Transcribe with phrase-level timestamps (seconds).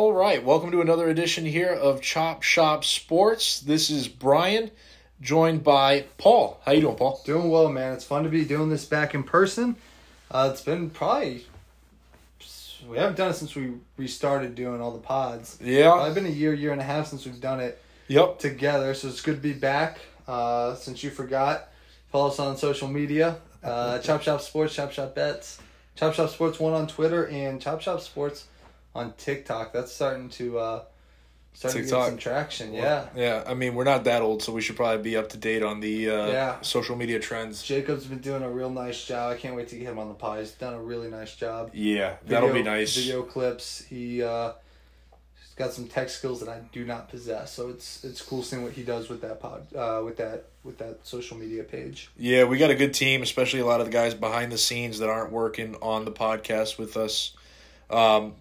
[0.00, 3.60] All right, welcome to another edition here of Chop Shop Sports.
[3.60, 4.70] This is Brian,
[5.20, 6.58] joined by Paul.
[6.64, 7.20] How you doing, Paul?
[7.26, 7.92] Doing well, man.
[7.92, 9.76] It's fun to be doing this back in person.
[10.30, 11.44] Uh, it's been probably
[12.88, 15.58] we haven't done it since we restarted doing all the pods.
[15.60, 15.80] Yeah.
[15.80, 18.38] It's probably been a year, year and a half since we've done it Yep.
[18.38, 18.94] together.
[18.94, 19.98] So it's good to be back.
[20.26, 21.68] Uh, since you forgot,
[22.10, 23.36] follow us on social media.
[23.62, 25.58] Uh, Chop Shop Sports, Chop Shop Bets,
[25.94, 28.46] Chop Shop Sports One on Twitter, and Chop Shop Sports
[28.94, 29.72] on TikTok.
[29.72, 30.82] That's starting to uh,
[31.52, 32.72] starting to get some traction.
[32.72, 33.08] Yeah.
[33.14, 35.62] Yeah, I mean, we're not that old, so we should probably be up to date
[35.62, 36.60] on the uh, Yeah.
[36.62, 37.62] social media trends.
[37.62, 39.32] Jacob's been doing a real nice job.
[39.32, 40.40] I can't wait to get him on the pod.
[40.40, 41.70] He's done a really nice job.
[41.74, 42.96] Yeah, that'll be nice.
[42.96, 43.84] Video clips.
[43.84, 44.52] He uh,
[45.38, 47.52] he's got some tech skills that I do not possess.
[47.52, 50.78] So it's it's cool seeing what he does with that pod, uh, with that with
[50.78, 52.10] that social media page.
[52.16, 54.98] Yeah, we got a good team, especially a lot of the guys behind the scenes
[54.98, 57.34] that aren't working on the podcast with us.
[57.88, 58.34] Um,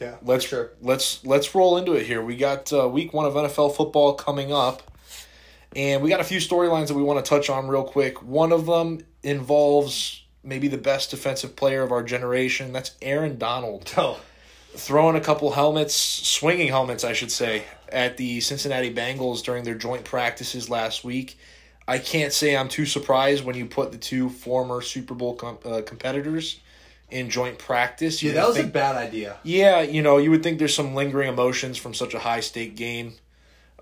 [0.00, 0.72] Yeah, let's for sure.
[0.82, 2.22] let's let's roll into it here.
[2.22, 4.82] We got uh, week one of NFL football coming up,
[5.74, 8.22] and we got a few storylines that we want to touch on real quick.
[8.22, 12.72] One of them involves maybe the best defensive player of our generation.
[12.72, 14.20] That's Aaron Donald Oh,
[14.74, 19.74] throwing a couple helmets, swinging helmets, I should say, at the Cincinnati Bengals during their
[19.74, 21.38] joint practices last week.
[21.88, 25.58] I can't say I'm too surprised when you put the two former Super Bowl com-
[25.64, 26.60] uh, competitors
[27.10, 28.22] in joint practice.
[28.22, 29.36] You yeah, that was think- a bad idea.
[29.42, 32.76] yeah, you know, you would think there's some lingering emotions from such a high stake
[32.76, 33.14] game.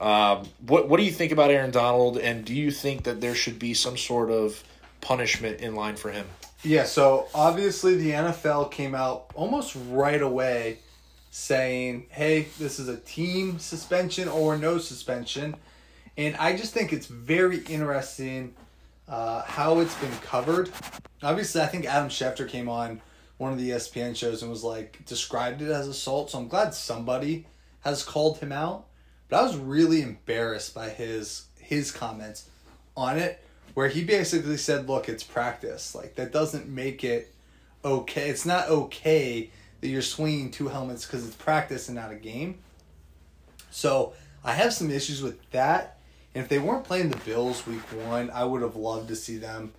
[0.00, 3.34] Um, what what do you think about Aaron Donald, and do you think that there
[3.34, 4.62] should be some sort of
[5.00, 6.27] punishment in line for him?
[6.62, 10.78] Yeah, so obviously the NFL came out almost right away
[11.30, 15.56] saying, hey, this is a team suspension or no suspension.
[16.17, 18.55] And I just think it's very interesting
[19.08, 20.70] uh, how it's been covered.
[21.22, 23.00] Obviously, I think Adam Schefter came on
[23.39, 26.30] one of the ESPN shows and was like, described it as assault.
[26.30, 27.46] So I'm glad somebody
[27.80, 28.86] has called him out.
[29.28, 32.48] But I was really embarrassed by his his comments
[32.96, 33.42] on it
[33.73, 35.94] where he basically said, "Look, it's practice.
[35.94, 37.34] Like that doesn't make it
[37.84, 38.28] okay.
[38.28, 39.50] It's not okay
[39.80, 42.58] that you're swinging two helmets because it's practice and not a game."
[43.70, 44.12] So
[44.44, 45.98] I have some issues with that.
[46.34, 49.36] And if they weren't playing the Bills week one, I would have loved to see
[49.39, 49.73] them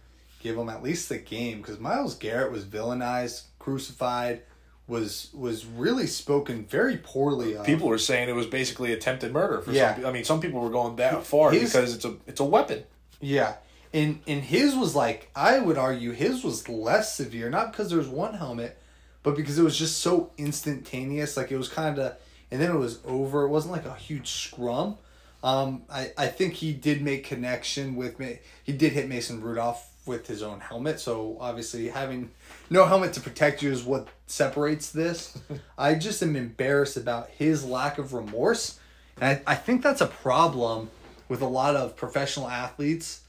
[0.46, 4.42] give him at least the game because Myles Garrett was villainized, crucified,
[4.88, 7.66] was was really spoken very poorly of.
[7.66, 9.60] People were saying it was basically attempted murder.
[9.62, 9.96] For Yeah.
[9.96, 12.46] some, I mean, some people were going that far He's- because it's a it's a
[12.46, 12.84] weapon.
[13.20, 13.56] Yeah.
[13.92, 17.98] And and his was like I would argue his was less severe, not because there
[17.98, 18.78] was one helmet,
[19.24, 21.36] but because it was just so instantaneous.
[21.38, 22.14] Like it was kind of,
[22.52, 23.44] and then it was over.
[23.46, 24.98] It wasn't like a huge scrum.
[25.44, 28.40] Um, I I think he did make connection with me.
[28.64, 31.00] He did hit Mason Rudolph with his own helmet.
[31.00, 32.32] So obviously having
[32.70, 35.38] no helmet to protect you is what separates this.
[35.78, 38.80] I just am embarrassed about his lack of remorse,
[39.20, 40.90] and I, I think that's a problem
[41.28, 43.22] with a lot of professional athletes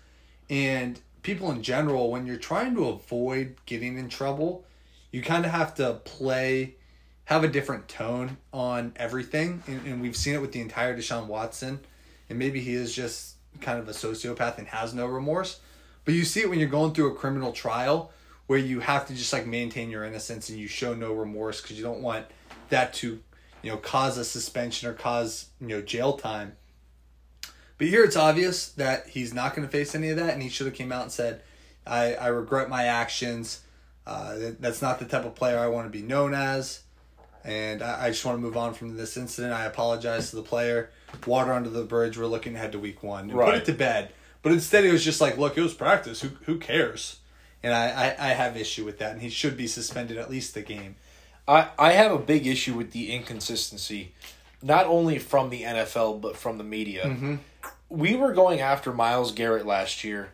[0.51, 2.11] and people in general.
[2.11, 4.65] When you're trying to avoid getting in trouble
[5.17, 6.75] you kind of have to play
[7.25, 9.63] have a different tone on everything.
[9.67, 11.81] And, and we've seen it with the entire deshaun watson.
[12.29, 15.59] And maybe he is just kind of a sociopath and has no remorse
[16.07, 18.11] but you see it when you're going through a criminal trial
[18.47, 21.77] where you have to just like maintain your innocence and you show no remorse because
[21.77, 22.25] you don't want
[22.71, 23.21] that to
[23.63, 26.57] you know cause a suspension or cause you know jail time
[27.79, 30.49] but here it's obvious that he's not going to face any of that, and he
[30.49, 31.43] should have came out and said,
[31.87, 33.61] "I I regret my actions.
[34.07, 36.83] Uh, that, that's not the type of player I want to be known as,
[37.45, 39.53] and I, I just want to move on from this incident.
[39.53, 40.91] I apologize to the player.
[41.27, 42.17] Water under the bridge.
[42.17, 43.31] We're looking ahead to week one.
[43.31, 44.13] And Put it to bed.
[44.47, 46.21] But instead, it was just like, look, it was practice.
[46.21, 47.19] Who who cares?
[47.65, 50.55] And I, I, I have issue with that, and he should be suspended at least
[50.55, 50.95] the game.
[51.49, 54.13] I, I have a big issue with the inconsistency,
[54.63, 57.07] not only from the NFL but from the media.
[57.07, 57.35] Mm-hmm.
[57.89, 60.31] We were going after Myles Garrett last year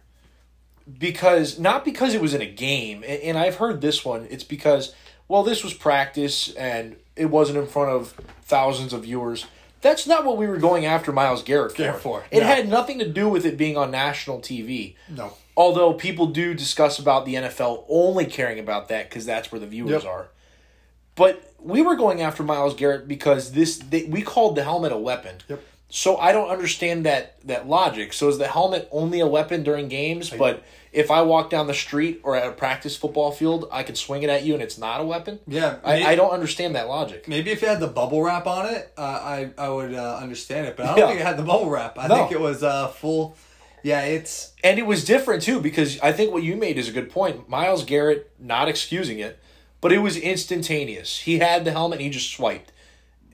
[0.99, 4.27] because not because it was in a game, and I've heard this one.
[4.29, 4.95] It's because
[5.27, 8.13] well, this was practice and it wasn't in front of
[8.43, 9.47] thousands of viewers.
[9.83, 12.25] That's not what we were going after Myles Garrett for.
[12.31, 12.47] It no.
[12.47, 14.95] had nothing to do with it being on national TV.
[15.09, 15.35] No.
[15.57, 19.67] Although people do discuss about the NFL only caring about that because that's where the
[19.67, 20.05] viewers Yep.
[20.07, 20.29] are.
[21.15, 24.97] But we were going after Myles Garrett because this they, we called the helmet a
[24.97, 25.37] weapon.
[25.49, 25.63] Yep.
[25.95, 28.15] So I don't understand that that logic.
[28.15, 30.31] So is the helmet only a weapon during games?
[30.31, 33.95] but if I walk down the street or at a practice football field, I can
[33.95, 35.39] swing it at you and it's not a weapon.
[35.47, 37.29] Yeah, I, I don't understand that logic.
[37.29, 40.67] Maybe if it had the bubble wrap on it, uh, I I would uh, understand
[40.67, 40.79] it.
[40.79, 41.07] But I don't Yeah.
[41.09, 41.99] think it had the bubble wrap.
[41.99, 42.15] I No.
[42.17, 43.37] think it was uh, full.
[43.83, 46.93] Yeah, it's And it was different too because I think what you made is a
[46.93, 47.51] good point.
[47.51, 49.39] Myles Garrett, not excusing it,
[49.83, 51.19] but it was instantaneous.
[51.19, 52.72] He had the helmet and he just swiped.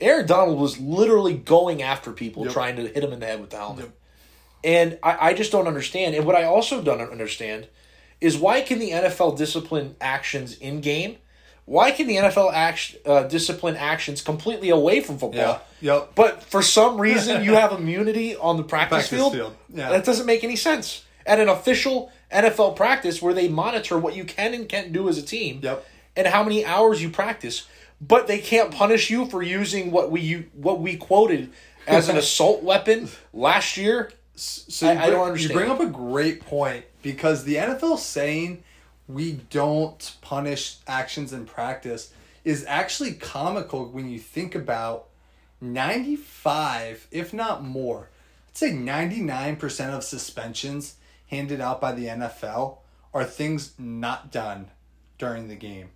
[0.01, 2.53] Aaron Donald was literally going after people, Yep.
[2.53, 3.85] trying to hit him in the head with the helmet.
[3.87, 3.95] Yep.
[4.65, 6.15] And I, I just don't understand.
[6.15, 7.69] And what I also don't understand
[8.21, 11.17] is why can the NFL discipline actions in game?
[11.65, 15.61] Why can the NFL act, uh, discipline actions completely away from football?
[15.81, 15.95] Yeah.
[15.95, 16.13] Yep.
[16.15, 19.33] But for some reason, you have immunity on the practice, Practice field.
[19.35, 19.91] field, yeah.
[19.91, 21.05] That doesn't make any sense.
[21.27, 25.19] At an official NFL practice where they monitor what you can and can't do as
[25.19, 25.87] a team, Yep.
[26.17, 27.67] and how many hours you practice,
[28.01, 31.51] but they can't punish you for using what we u- what we quoted
[31.87, 34.11] as an assault weapon last year.
[34.35, 35.51] So I- you I don't understand.
[35.51, 38.63] You bring up a great point because the NFL saying
[39.09, 42.13] we don't punish actions in practice
[42.45, 45.09] is actually comical when you think about
[45.61, 48.09] 95, if not more.
[48.51, 50.97] I'd say 99% of suspensions
[51.29, 52.79] handed out by the NFL
[53.13, 54.71] are things not done
[55.19, 55.91] during the game.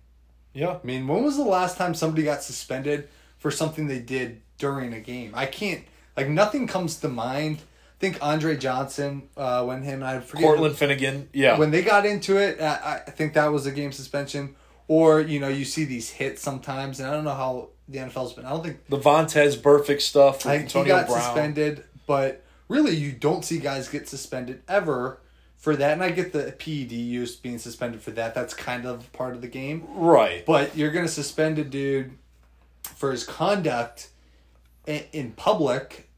[0.53, 3.09] Yeah, I mean, when was the last time somebody got suspended
[3.39, 5.31] for something they did during a game?
[5.33, 5.83] I can't
[6.15, 7.57] like nothing comes to mind.
[7.57, 11.29] I think Andre Johnson, uh, when him and I forget Cortland Finnegan.
[11.33, 14.55] Yeah, when they got into it, I, I think that was a game suspension.
[14.87, 18.33] Or you know, you see these hits sometimes, and I don't know how the NFL's
[18.33, 18.45] been.
[18.45, 21.21] I don't think the Vontaze Burfict stuff I think he got Brown.
[21.21, 25.19] suspended, but really, you don't see guys get suspended ever
[25.63, 25.93] for that.
[25.93, 28.35] And I get the PED use being suspended for that.
[28.35, 29.87] That's kind of part of the game.
[29.87, 30.45] Right.
[30.45, 32.11] But you're going to suspend a dude
[32.83, 34.09] for his conduct
[34.85, 36.09] in, in public,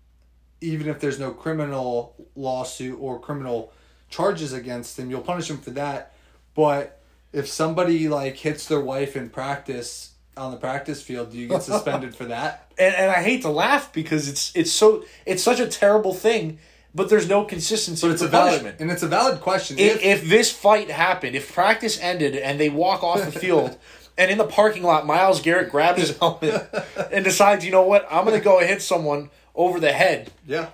[0.62, 3.72] even if there's no criminal lawsuit or criminal
[4.10, 5.12] charges against him.
[5.12, 6.16] You'll punish him for that.
[6.56, 7.00] But
[7.32, 11.62] if somebody like hits their wife in practice on the practice field, do you get
[11.72, 12.66] suspended for that?
[12.78, 16.60] and and I hate to laugh because it's it's so it's such a terrible thing,
[16.96, 18.80] but there's no consistency But it's a valid punishment.
[18.80, 19.78] and it's a valid question.
[19.78, 23.78] If, if this fight happened, if practice ended and they walk off the field,
[24.18, 26.68] and in the parking lot, Myles Garrett grabs his helmet
[27.12, 30.32] and decides, you know what, I'm going to go hit someone over the head.
[30.48, 30.70] yeah.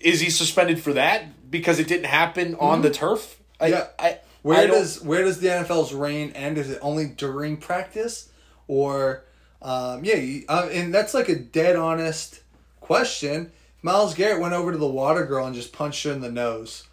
[0.00, 3.40] Is he suspended for that because it didn't happen on the turf?
[3.60, 3.72] I, Mm-hmm.
[3.74, 3.86] Yeah.
[3.98, 6.58] I, Where I does where does the NFL's reign end?
[6.58, 8.28] Is it only during practice,
[8.66, 9.22] or
[9.62, 10.16] um, yeah?
[10.16, 12.40] You, uh, and that's like a dead honest
[12.80, 13.52] question.
[13.82, 16.84] Myles Garrett went over to the water girl and just punched her in the nose,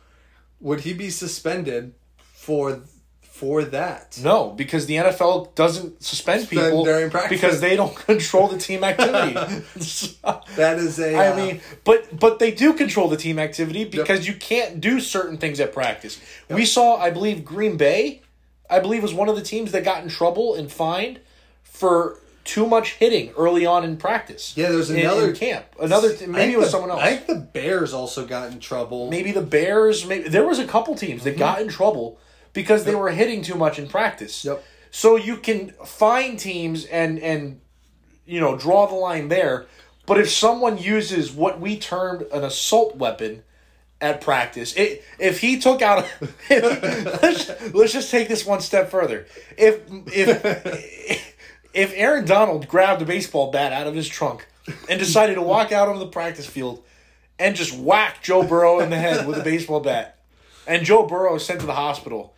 [0.60, 2.82] would he be suspended for
[3.22, 4.20] for that?
[4.22, 7.40] No, because the NFL doesn't suspend people during practice.
[7.40, 9.34] because they don't control the team activity.
[10.56, 11.16] That is a.
[11.16, 15.00] I uh, mean, but but they do control the team activity because you can't do
[15.00, 16.20] certain things at practice.
[16.50, 18.22] We saw, I believe, Green Bay,
[18.70, 21.22] I believe, was one of the teams that got in trouble and fined
[21.64, 24.54] for too much hitting early on in practice.
[24.56, 25.66] Yeah, there's in- in another- camp.
[25.80, 27.02] Another maybe it was the- someone else.
[27.02, 29.10] I think the Bears also got in trouble.
[29.10, 30.06] maybe the Bears.
[30.06, 31.40] Maybe there was a couple teams that mm-hmm.
[31.40, 32.20] got in trouble
[32.54, 34.44] because they were hitting too much in practice.
[34.44, 34.64] Yep.
[34.92, 37.62] So you can find teams and and
[38.26, 39.68] you know draw the line there,
[40.06, 43.44] but if someone uses what we termed an assault weapon
[44.02, 46.08] at practice, it, if he took out,
[46.50, 49.28] let's, let's just take this one step further.
[49.58, 51.29] If if
[51.80, 54.46] if Aaron Donald grabbed a baseball bat out of his trunk
[54.90, 56.84] and decided to walk out onto the practice field
[57.40, 60.20] and just whack Joe Burrow in the head with a baseball bat,
[60.68, 62.34] and Joe Burrow is sent to the hospital.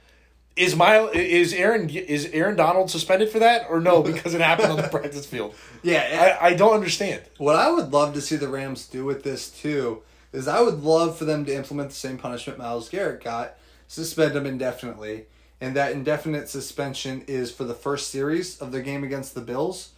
[0.55, 4.69] Is my is Aaron is Aaron Donald suspended for that or no because it happened
[4.69, 5.55] on the practice field?
[5.81, 7.23] yeah, I, I don't understand.
[7.37, 10.83] What I would love to see the Rams do with this too is I would
[10.83, 13.55] love for them to implement the same punishment Myles Garrett got,
[13.87, 15.25] suspend him indefinitely,
[15.61, 19.89] and that indefinite suspension is for the first series of their game against the Bills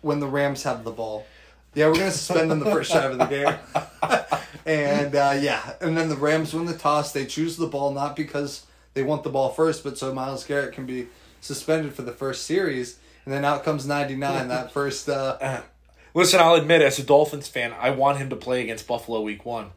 [0.00, 1.26] when the Rams have the ball.
[1.74, 5.96] Yeah, we're gonna suspend them the first drive of the game, and uh, yeah, and
[5.96, 7.12] then the Rams win the toss.
[7.12, 10.72] They choose the ball not because they want the ball first, but so Myles Garrett
[10.72, 11.08] can be
[11.40, 15.08] suspended for the first series, and then out comes ninety nine that first.
[15.08, 15.62] Uh,
[16.14, 19.44] Listen, I'll admit, as a Dolphins fan, I want him to play against Buffalo Week
[19.44, 19.72] One,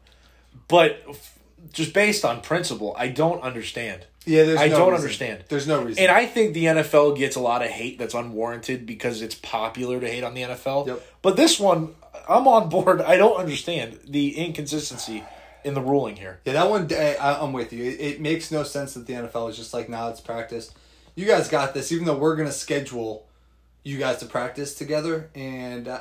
[0.68, 1.36] but f-
[1.72, 4.06] just based on principle, I don't understand.
[4.28, 5.04] Yeah, there's I no don't reason.
[5.04, 5.44] understand.
[5.48, 6.02] There's no reason.
[6.02, 9.98] And I think the NFL gets a lot of hate that's unwarranted because it's popular
[10.00, 10.86] to hate on the NFL.
[10.86, 11.06] Yep.
[11.22, 11.94] But this one,
[12.28, 13.00] I'm on board.
[13.00, 15.24] I don't understand the inconsistency
[15.64, 16.40] in the ruling here.
[16.44, 17.84] yeah, that one I, I'm with you.
[17.84, 20.72] It, it makes no sense that the NFL is just like, now it's practice.
[21.14, 21.90] You guys got this.
[21.90, 23.26] Even though we're gonna schedule
[23.82, 26.00] you guys to practice together, and uh,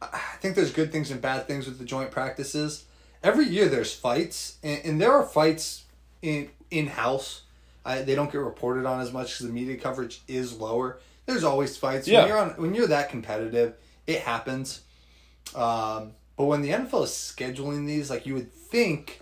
[0.00, 2.84] I think there's good things and bad things with the joint practices.
[3.22, 5.84] Every year there's fights, and, and there are fights
[6.22, 7.42] in in house.
[7.86, 10.98] I, they don't get reported on as much because the media coverage is lower.
[11.24, 12.08] There's always fights.
[12.08, 12.20] Yeah.
[12.20, 13.74] When you're on when you're that competitive,
[14.06, 14.82] it happens.
[15.54, 19.20] Um, but when the NFL is scheduling these, like you would think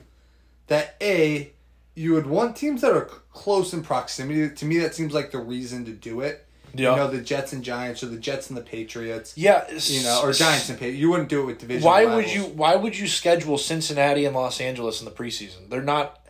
[0.66, 1.52] that a
[1.94, 4.54] you would want teams that are close in proximity.
[4.54, 6.47] To me, that seems like the reason to do it.
[6.75, 6.90] Yeah.
[6.90, 9.35] You know, the Jets and Giants or the Jets and the Patriots.
[9.37, 11.00] Yeah, You know, or Giants and Patriots.
[11.00, 11.85] You wouldn't do it with division.
[11.85, 12.25] Why rivals.
[12.25, 12.42] would you?
[12.44, 15.68] Why would you schedule Cincinnati and Los Angeles in the preseason?
[15.68, 16.23] They're not.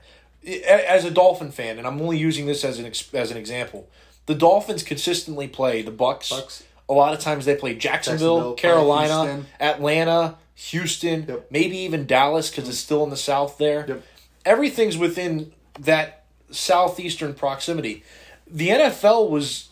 [0.46, 3.88] As a Dolphin fan, and I'm only using this as an as an example,
[4.26, 6.30] the Dolphins consistently play the Bucks.
[6.30, 6.64] Bucks.
[6.88, 9.46] A lot of times they play Jacksonville, Jacksonville, Carolina, Houston.
[9.58, 11.46] Atlanta, Houston, Yep.
[11.50, 13.86] maybe even Dallas because it's still in the South there.
[13.88, 14.02] Yep.
[14.44, 18.04] Everything's within that southeastern proximity.
[18.46, 19.70] The NFL was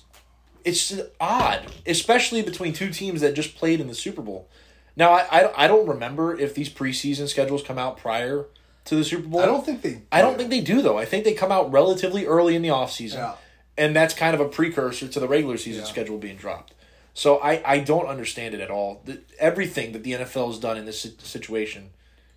[0.65, 4.49] it's odd, especially between two teams that just played in the Super Bowl.
[4.97, 8.47] Now, I, I, I don't remember if these preseason schedules come out prior
[8.87, 9.41] to the Super Bowl.
[9.41, 10.03] I don't think they.
[10.11, 10.99] I don't think they do though.
[10.99, 13.15] I think they come out relatively early in the offseason.
[13.15, 13.35] Yeah.
[13.79, 15.89] And that's kind of a precursor to the regular season Yeah.
[15.89, 16.75] schedule being dropped.
[17.15, 19.03] So I, I don't understand it at all.
[19.05, 21.91] The, everything that the NFL has done in this situation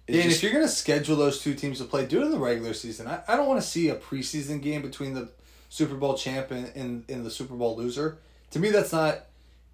[0.08, 2.32] is And just, if you're gonna schedule those two teams to play, do it in
[2.32, 3.08] the regular season.
[3.08, 5.30] I, I don't want to see a preseason game between the
[5.70, 8.18] Super Bowl champ and, and, and the Super Bowl loser.
[8.52, 9.26] To me, that's not.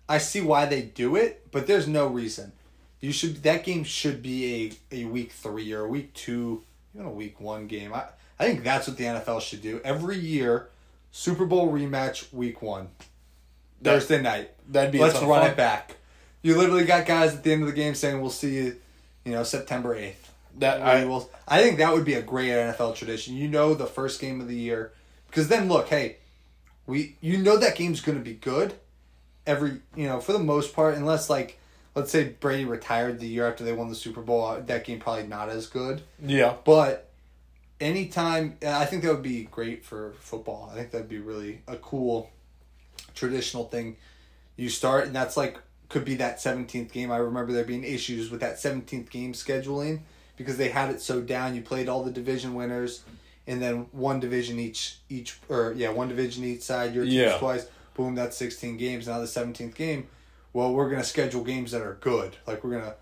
[0.10, 2.54] I see why they do it, but there's no reason.
[3.02, 7.08] You should that game should be a, a week three or a week two, even
[7.08, 7.94] a week one game.
[7.94, 8.06] I,
[8.40, 10.70] I think that's what the NFL should do every year.
[11.12, 12.90] Super Bowl rematch week one,
[13.82, 14.52] That- Thursday night.
[14.72, 15.50] that'd be Let's run fun.
[15.52, 15.98] it back.
[16.44, 18.76] You literally got guys at the end of the game saying, "We'll see you,"
[19.26, 20.32] you know, September eighth.
[20.60, 21.30] that I will.
[21.48, 23.36] I think that would be a great NFL tradition.
[23.36, 24.92] You know, the first game of the year,
[25.28, 26.18] because then look, hey,
[26.88, 28.74] we you know that game's going to be good.
[29.46, 31.60] Every you know, for the most part, unless like
[31.96, 35.00] let's say Brady retired the year after they won the Super Bowl, uh, that game
[35.00, 36.02] probably not as good.
[36.24, 36.56] yeah.
[36.64, 37.10] But
[37.80, 40.70] anytime, I think that would be great for football.
[40.72, 42.30] I think that'd be really a cool
[43.16, 43.98] traditional thing.
[44.56, 45.58] You start, and that's like
[45.90, 47.12] could be that seventeenth game.
[47.12, 50.02] I remember there being issues with that seventeenth game scheduling
[50.38, 51.56] because they had it so down.
[51.56, 53.04] You played all the division winners,
[53.48, 56.94] and then one division each each or yeah one division each side.
[56.94, 57.38] Your teams Yeah.
[57.38, 57.66] twice.
[57.96, 59.08] Boom, that's sixteen games.
[59.08, 60.08] Now the seventeenth game.
[60.54, 62.38] Well, we're gonna schedule games that are good.
[62.46, 62.96] Like we're gonna,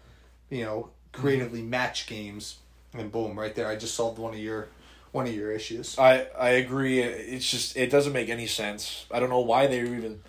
[0.49, 2.59] you know, creatively match games,
[2.93, 3.67] and boom, right there.
[3.67, 4.69] I just solved one of your
[5.11, 5.97] one of your issues.
[5.97, 6.99] I I agree.
[6.99, 9.05] It's just it doesn't make any sense.
[9.11, 10.21] I don't know why they're even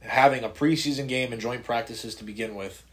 [0.00, 2.84] having a preseason game and joint practices to begin with.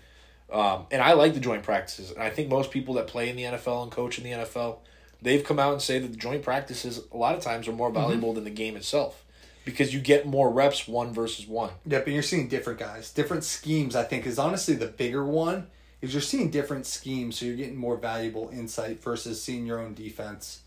[0.52, 2.12] Um, and I like the joint practices.
[2.12, 4.78] And I think most people that play in the NFL and coach in the NFL,
[5.22, 7.90] they've come out and say that the joint practices a lot of times are more
[7.90, 9.24] valuable than the game itself
[9.66, 11.72] because you get more reps one versus one.
[11.86, 13.96] Yep, and you're seeing different guys, different schemes.
[13.96, 15.68] I think is honestly the bigger one
[16.02, 19.94] is you're seeing different schemes, so you're getting more valuable insight versus seeing your own
[19.94, 20.62] defense.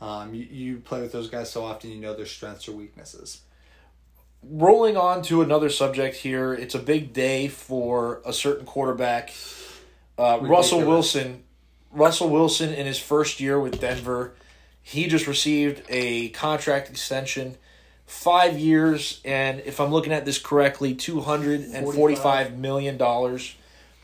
[0.00, 3.42] Um, you, you play with those guys so often, you know their strengths or weaknesses.
[4.42, 9.34] Rolling on to another subject here, it's a big day for a certain quarterback,
[10.16, 11.44] uh, Russell Wilson.
[11.92, 14.32] Russell Wilson in his first year with Denver,
[14.80, 17.56] he just received a contract extension,
[18.10, 23.54] five years, and if I'm looking at this correctly, two hundred and forty-five million dollars.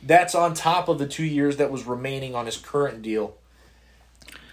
[0.03, 3.35] That's on top of the two years that was remaining on his current deal.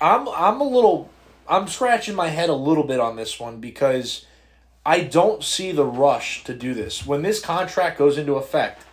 [0.02, 1.10] I'm I'm a little
[1.48, 4.26] I'm scratching my head a little bit on this one because
[4.86, 7.06] I don't see the rush to do this.
[7.06, 8.84] When this contract goes into effect,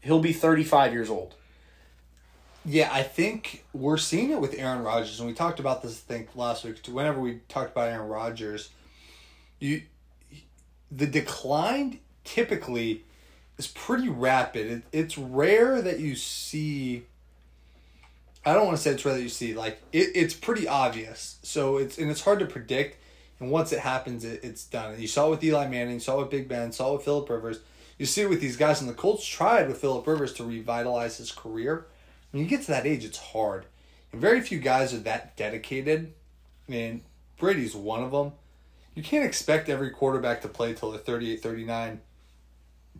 [0.00, 1.36] he'll be 35 years old.
[2.64, 5.92] Yeah, I think we're seeing it with Aaron Rodgers, and we talked about this.
[5.92, 6.84] I think last week.
[6.88, 8.70] Whenever we talked about Aaron Rodgers,
[9.60, 9.82] you
[10.90, 13.04] the decline typically
[13.58, 14.66] is pretty rapid.
[14.66, 17.04] It, it's rare that you see.
[18.44, 21.38] I don't want to say it's rare that you see like it, it's pretty obvious.
[21.42, 22.96] So it's and it's hard to predict.
[23.38, 24.92] And once it happens, it, it's done.
[24.92, 26.96] And you saw it with Eli Manning, you saw it with Big Ben, saw it
[26.96, 27.60] with Philip Rivers.
[27.98, 31.18] You see it with these guys, and the Colts tried with Philip Rivers to revitalize
[31.18, 31.86] his career.
[32.30, 33.66] When you get to that age, it's hard.
[34.12, 36.14] And very few guys are that dedicated.
[36.68, 37.02] And
[37.36, 38.32] Brady's one of them.
[39.00, 42.02] You can't expect every quarterback to play till they're 38, 39.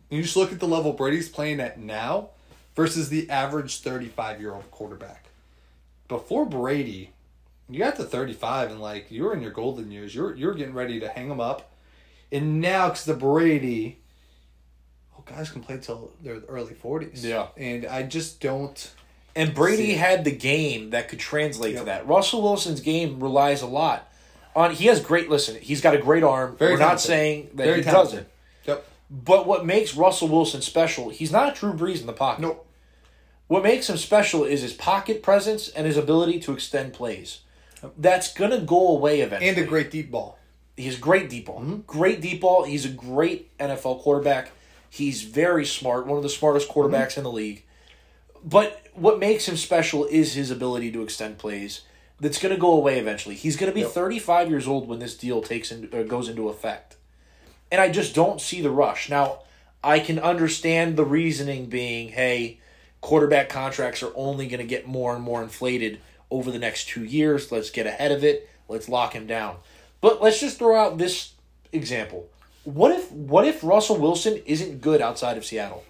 [0.09, 2.31] You just look at the level Brady's playing at now
[2.75, 5.27] versus the average 35 year old quarterback.
[6.09, 7.11] Before Brady,
[7.69, 10.15] you got to 35 and like you're in your golden years.
[10.15, 11.71] You're you're getting ready to hang them up.
[12.33, 13.99] And now because the Brady,
[15.19, 17.23] oh guys can play till their early 40s.
[17.23, 17.49] Yeah.
[17.59, 18.91] And I just don't
[19.37, 19.93] And Brady See.
[19.97, 22.09] had the game that could translate to that.
[22.09, 24.10] Russell Wilson's game relies a lot
[24.55, 26.57] on he has great listen, he's got a great arm.
[26.57, 28.11] Very We're not saying that Very he talented.
[28.11, 28.29] doesn't.
[28.67, 28.89] Yep.
[29.11, 32.43] But what makes Russell Wilson special, he's not a Drew Brees in the pocket.
[32.43, 32.67] Nope.
[33.49, 37.41] What makes him special is his pocket presence and his ability to extend plays.
[37.99, 39.49] That's gonna go away eventually.
[39.49, 40.39] And a great deep ball.
[40.77, 41.61] He's great deep ball.
[41.61, 41.81] Mm-hmm.
[41.87, 42.65] Great deep ball.
[42.65, 44.53] He's a great NFL quarterback.
[44.89, 47.21] He's very smart, one of the smartest quarterbacks mm-hmm.
[47.21, 47.65] in the league.
[48.45, 51.83] But what makes him special is his ability to extend plays.
[52.21, 53.35] That's going to go away eventually.
[53.35, 56.49] He's going to be 35 years old when this deal takes in, uh, goes into
[56.49, 56.97] effect.
[57.73, 59.09] And I just don't see the rush.
[59.09, 59.41] Now,
[59.83, 62.59] I can understand the reasoning being, hey,
[63.01, 66.01] quarterback contracts are only going to get more and more inflated
[66.31, 67.51] over the next two years.
[67.51, 68.49] Let's get ahead of it.
[68.69, 69.57] Let's lock him down.
[70.01, 71.33] But let's just throw out this
[71.73, 72.29] example.
[72.65, 75.85] What if what if Russell Wilson isn't good outside of Seattle?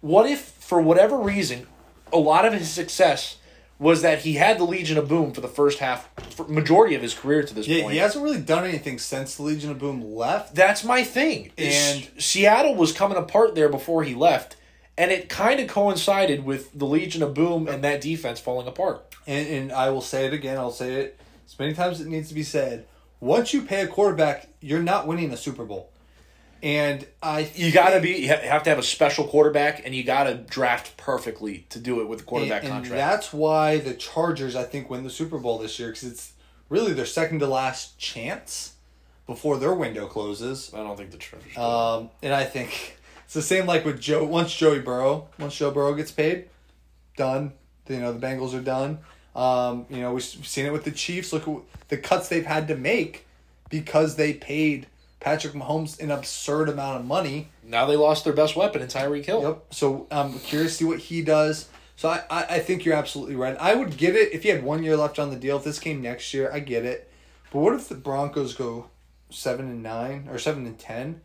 [0.00, 1.66] What if for whatever reason,
[2.12, 3.37] a lot of his success
[3.78, 6.08] was that he had the Legion of Boom for the first half,
[6.48, 7.92] majority of his career to this Yeah, point.
[7.92, 10.54] he hasn't really done anything since the Legion of Boom left.
[10.54, 11.52] That's my thing.
[11.56, 14.56] And- And Seattle was coming apart there before he left,
[14.96, 19.04] and it kind of coincided with the Legion of Boom and that defense falling apart.
[19.28, 20.56] And, and I will say it again.
[20.58, 22.84] I'll say it as many times as it needs to be said.
[23.20, 25.90] Once you pay a quarterback, you're not winning a Super Bowl.
[26.62, 30.02] And I You got to be you have to have a special quarterback, and you
[30.04, 32.98] got to draft perfectly to do it with the quarterback and, and contract.
[32.98, 36.32] that's why the Chargers, I think, win the Super Bowl this year because it's
[36.68, 38.74] really their second to last chance
[39.26, 40.72] before their window closes.
[40.74, 41.56] I don't think the Chargers.
[41.56, 44.24] Um, and I think it's the same like with Joe.
[44.24, 46.48] Once Joey Burrow, once Joe Burrow gets paid,
[47.16, 47.52] done.
[47.88, 48.98] You know the Bengals are done.
[49.36, 51.32] Um, you know we've seen it with the Chiefs.
[51.32, 53.26] Look at the cuts they've had to make
[53.70, 54.86] because they paid
[55.20, 57.48] Patrick Mahomes an absurd amount of money.
[57.64, 59.42] now they lost their best weapon in Tyreek Hill.
[59.42, 59.74] Yep.
[59.74, 61.68] So I'm curious to see what he does.
[61.96, 63.56] So I, I, I think you're absolutely right.
[63.58, 65.56] I would get it if he had one year left on the deal.
[65.56, 67.10] If this came next year, I get it.
[67.52, 68.90] But what if the Broncos go
[69.30, 71.20] seven and nine or seven and ten?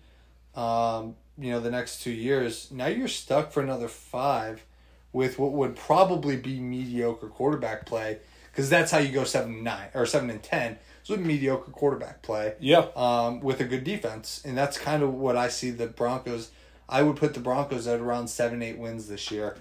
[0.56, 2.72] Um, you know, the next two years.
[2.72, 4.66] Now you're stuck for another five
[5.12, 8.20] with what would probably be mediocre quarterback play
[8.52, 10.78] because that's how you go seven and nine or seven and ten.
[11.04, 12.86] So with mediocre quarterback play Yeah.
[12.96, 16.50] um, with a good defense, and that's kind of what I see the Broncos.
[16.88, 19.58] I would put the Broncos at around seven, eight wins this year,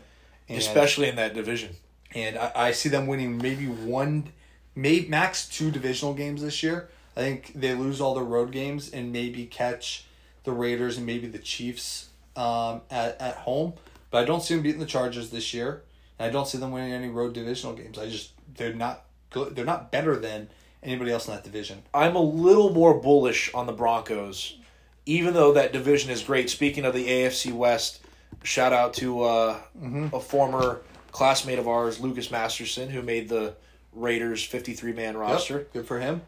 [0.48, 1.70] and, Especially in that division.
[2.14, 4.32] and I, I see them winning maybe one,
[4.74, 6.88] maybe max two divisional games this year.
[7.16, 10.04] I think they lose all their road games and maybe catch
[10.44, 13.74] the Raiders and maybe the Chiefs um, at at home.
[14.10, 15.82] But I don't see them beating the Chargers this year,
[16.18, 17.98] and I don't see them winning any road divisional games.
[17.98, 19.54] I just they're not good.
[19.56, 20.48] They're not better than
[20.82, 21.82] anybody else in that division.
[21.94, 24.58] I'm a little more bullish on the Broncos,
[25.06, 26.50] even though that division is great.
[26.50, 28.00] Speaking of the AFC West,
[28.42, 29.58] shout out to uh,
[30.12, 33.54] a former classmate of ours, Lucas Masterson, who made the
[33.92, 35.58] Raiders 53 man roster.
[35.58, 36.22] Yep, good for him.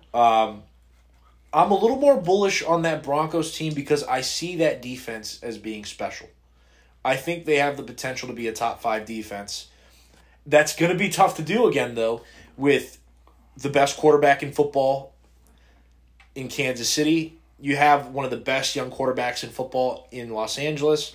[1.55, 5.57] I'm a little more bullish on that Broncos team because I see that defense as
[5.57, 6.29] being special.
[7.05, 9.69] I think they have the potential to be a top five defense.
[10.47, 12.23] That's going to be tough to do again, though,
[12.57, 12.99] with
[13.57, 15.15] the best quarterback in football
[16.35, 17.39] in Kansas City.
[17.61, 21.15] You have one of the best young quarterbacks in football in Los Angeles.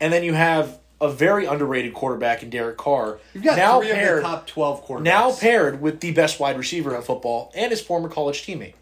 [0.00, 3.18] And then you have a very underrated quarterback in Derek Carr.
[3.34, 5.02] You've got now three paired, of the top twelve quarterbacks.
[5.02, 8.74] now paired with the best wide receiver in football and his former college teammate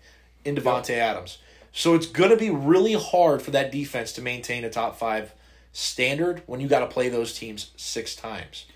[0.45, 1.39] in Davante Adams.
[1.73, 5.33] So it's going to be really hard for that defense to maintain a top five
[5.73, 8.67] standard when you got to play those teams six times.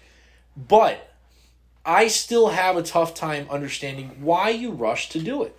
[0.56, 1.07] But
[1.88, 5.56] I still have a tough time understanding why you rush to do it.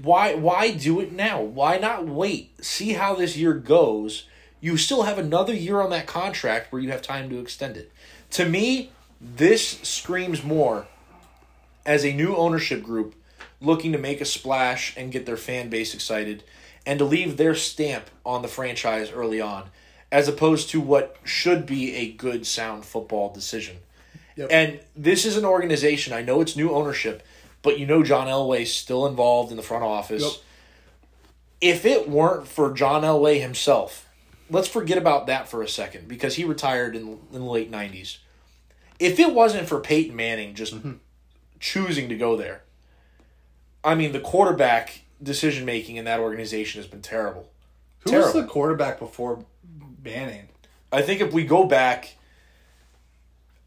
[0.00, 1.42] Why why do it now?
[1.42, 2.64] Why not wait?
[2.64, 4.26] See how this year goes.
[4.60, 7.90] You still have another year on that contract where you have time to extend it.
[8.30, 10.86] To me, this screams more
[11.84, 13.16] as a new ownership group
[13.60, 16.44] looking to make a splash and get their fan base excited
[16.86, 19.64] and to leave their stamp on the franchise early on
[20.12, 23.78] as opposed to what should be a good sound football decision.
[24.36, 24.48] Yep.
[24.50, 27.22] And this is an organization, I know it's new ownership,
[27.62, 30.22] but you know John Elway's still involved in the front office.
[30.22, 30.32] Yep.
[31.60, 34.08] If it weren't for John Elway himself,
[34.48, 38.18] let's forget about that for a second because he retired in, in the late 90s.
[38.98, 40.92] If it wasn't for Peyton Manning just Mm-hmm.
[41.58, 42.62] choosing to go there,
[43.84, 47.50] I mean, the quarterback decision making in that organization has been terrible.
[48.00, 48.40] Who was Terrible.
[48.42, 49.44] the quarterback before
[50.02, 50.48] Manning?
[50.90, 52.14] I think if we go back,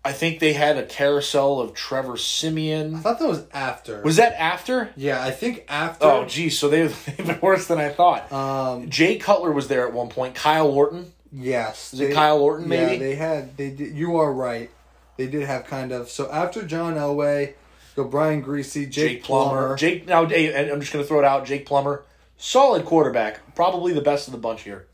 [0.05, 2.95] I think they had a carousel of Trevor Siemian.
[2.95, 4.01] I thought that was after.
[4.01, 4.89] Was that after?
[4.97, 6.05] yeah, I think after.
[6.05, 8.31] Oh, geez, so they, they've been worse than I thought.
[8.31, 8.89] Um.
[8.89, 10.35] Jay Cutler was there at one point.
[10.35, 11.13] Kyle Orton.
[11.31, 11.93] Yes.
[11.93, 13.57] Is it Kyle Orton, Yeah, they had.
[13.57, 13.95] They did.
[13.95, 14.69] You are right.
[15.17, 16.09] They did have kind of.
[16.09, 17.53] So after John Elway,
[17.95, 19.49] go Brian Griese, Jake, Jake Plummer.
[19.49, 19.77] Plummer.
[19.77, 21.45] Jake now I'm just gonna throw it out.
[21.45, 22.03] Jake Plummer,
[22.37, 24.85] solid quarterback, probably the best of the bunch here.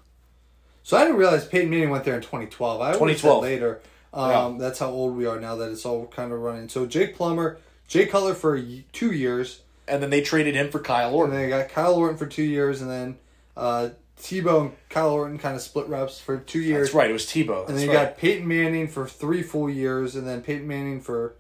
[0.84, 2.82] So I didn't realize Peyton Manning went there in 2012.
[2.82, 3.43] I 2012.
[3.43, 3.82] 2012 later.
[4.13, 6.67] Um, That's how old we are now that it's all kind of running.
[6.69, 8.60] So Jake Plummer, Jay Cutler for
[8.91, 11.34] two years, And then they traded him for Kyle and Orton.
[11.36, 13.17] then they got Kyle Orton for two years, and then
[13.58, 16.88] uh, Tebow and Kyle Orton kind of split reps for two years.
[16.88, 17.10] That's right.
[17.10, 17.60] It was Tebow.
[17.67, 18.08] And That's then you right.
[18.10, 21.36] got Peyton Manning for three full years, and then Peyton Manning for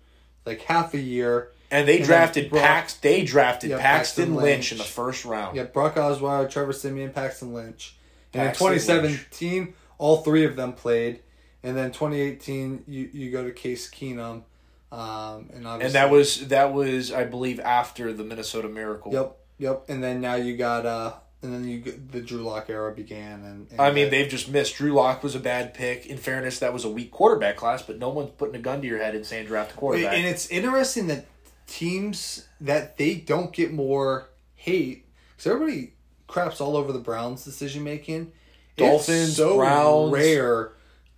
[0.45, 1.51] like half a year.
[1.71, 2.93] and they and drafted Brock- Pax.
[2.95, 4.45] They drafted Yeah, Paxton, Paxton Lynch.
[4.45, 4.71] Lynch.
[4.73, 5.55] in the first round.
[5.57, 7.95] Yeah, Brock Osweiler, Trevor Siemian, Paxton Lynch.
[8.33, 11.19] And in Paxton 2017, all three of them played,
[11.63, 14.43] and then 2018 you you go to Case Keenum,
[14.91, 19.13] um, and obviously And that was that was I believe after the Minnesota Miracle.
[19.13, 22.93] yep yep, and then now you got uh, and then you the Drew Lock era
[22.93, 24.75] began, and, and I mean, they've just missed.
[24.75, 26.05] Drew Lock was a bad pick.
[26.07, 28.87] In fairness, that was a weak quarterback class, but no one's putting a gun to
[28.87, 30.13] your head and saying draft a quarterback.
[30.13, 31.25] And it's interesting that
[31.67, 35.05] teams that they don't get more hate
[35.37, 35.93] because everybody
[36.27, 38.31] craps all over the Browns' decision making.
[38.75, 40.13] Dolphins, so Browns.
[40.13, 40.71] rare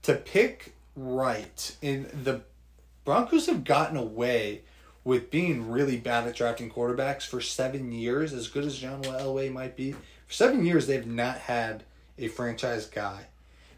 [0.04, 2.42] to pick right, and the
[3.06, 4.62] Broncos have gotten away
[5.04, 8.34] with being really bad at drafting quarterbacks for seven years.
[8.34, 11.84] As good as John Elway might be, for seven years they've not had
[12.18, 13.26] a franchise guy,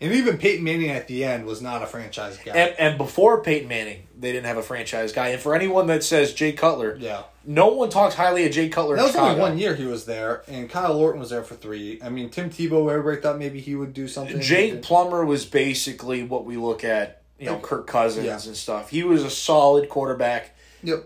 [0.04, 2.52] and even Peyton Manning at the end was not a franchise guy.
[2.52, 5.30] and, and before Peyton Manning, they didn't have a franchise guy.
[5.30, 7.24] And for anyone that says Jay Cutler, yeah.
[7.46, 8.96] no one talks highly of Jay Cutler.
[8.96, 12.00] That was only one year he was there, and Kyle Orton was there for three.
[12.04, 14.40] I mean, Tim Tebow, everybody thought maybe he would do something.
[14.42, 18.40] Jake Plummer was basically what we look at, you know, Kirk Cousins Yeah.
[18.46, 18.90] and stuff.
[18.90, 21.04] He was a solid quarterback, Yep.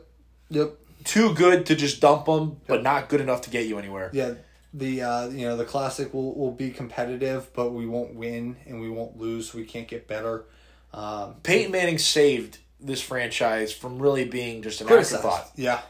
[0.50, 0.74] Yep.
[1.04, 4.10] too good to just dump him, but not good enough to get you anywhere.
[4.14, 4.34] Yeah.
[4.78, 8.80] The uh, you know the classic will will be competitive, but we won't win and
[8.80, 9.54] we won't lose.
[9.54, 10.46] We can't get better.
[10.94, 15.26] Um, Peyton Manning saved this franchise from really being just an criticized.
[15.26, 15.52] afterthought.
[15.56, 15.82] Yeah.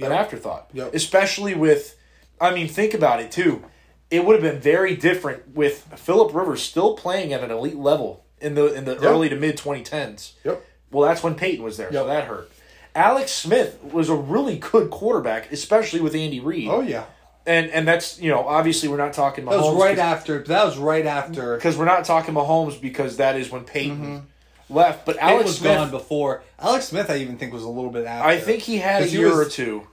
[0.00, 0.70] An afterthought.
[0.72, 0.94] Yep.
[0.94, 1.98] Especially with,
[2.40, 3.64] I mean, think about it too.
[4.10, 8.24] It would have been very different with Philip Rivers still playing at an elite level
[8.40, 10.32] in the in the early to mid 2010s.
[10.44, 10.64] Yep.
[10.90, 12.50] Well, that's when Peyton was there, so that hurt.
[12.94, 16.68] Alex Smith was a really good quarterback, especially with Andy Reid.
[16.68, 17.04] Oh yeah.
[17.46, 20.42] And and that's you know obviously we're not talking Mahomes That was right after.
[20.42, 21.56] That was right after.
[21.56, 24.74] because we're not talking Mahomes because that is when Peyton mm-hmm.
[24.74, 25.06] left.
[25.06, 26.42] But Alex was Smith, gone before.
[26.58, 28.28] Alex Smith, I even think was a little bit after.
[28.28, 29.86] I think he had a year was- or two.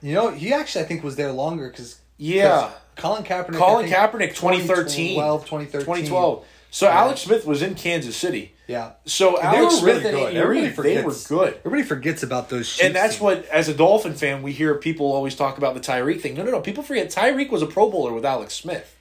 [0.00, 2.70] You know, he actually I think was there longer because Yeah.
[2.96, 3.54] Colin Kaepernick.
[3.56, 5.14] Colin Kaepernick, 2013.
[5.14, 5.80] 2012, 2013.
[5.80, 6.44] 2012.
[6.70, 8.51] So Alex Smith was in Kansas City.
[8.66, 8.92] Yeah.
[9.04, 10.26] So They Alex were Smith really and good.
[10.28, 11.26] Andy Everybody Reid, they were forgets.
[11.26, 11.54] good.
[11.64, 12.68] Everybody forgets about those.
[12.68, 13.22] Chiefs And that's teams.
[13.22, 16.34] what, as a Dolphin fan, we hear people always talk about the Tyreek thing.
[16.34, 16.60] No, no, no.
[16.60, 18.96] People forget Tyreek was a Pro Bowler with Alex Smith.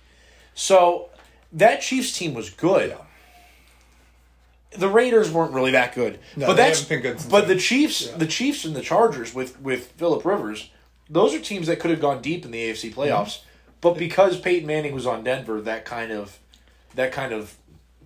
[0.55, 1.09] So
[1.53, 2.97] that Chiefs team was good.
[4.71, 8.07] The Raiders weren't really that good, No, but they that's been good but the Chiefs,
[8.07, 10.69] the Chiefs and the Chargers with with Philip Rivers,
[11.09, 13.39] those are teams that could have gone deep in the AFC playoffs.
[13.39, 13.45] Mm-hmm.
[13.81, 16.39] But because Peyton Manning was on Denver, that kind of
[16.95, 17.57] that kind of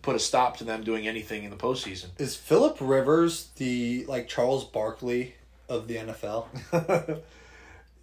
[0.06, 2.10] put a stop to them doing anything in the postseason.
[2.20, 5.34] Is Philip Rivers the like Charles Barkley
[5.68, 6.46] of the NFL?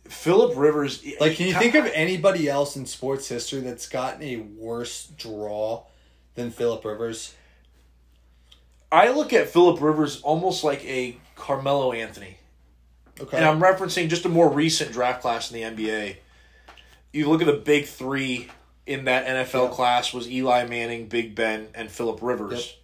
[0.04, 4.36] Philip Rivers, Like, can you think of anybody else in sports history that's gotten a
[4.36, 5.84] worse draw
[6.34, 7.34] than Philip Rivers?
[8.90, 12.36] I look at Philip Rivers almost like a Carmelo Anthony.
[13.20, 13.36] Okay.
[13.36, 16.16] And I'm referencing just a more recent draft class in the NBA.
[17.12, 18.48] You look at the big three
[18.86, 19.74] in that NFL Yeah.
[19.74, 22.76] class was Eli Manning, Big Ben, and Philip Rivers.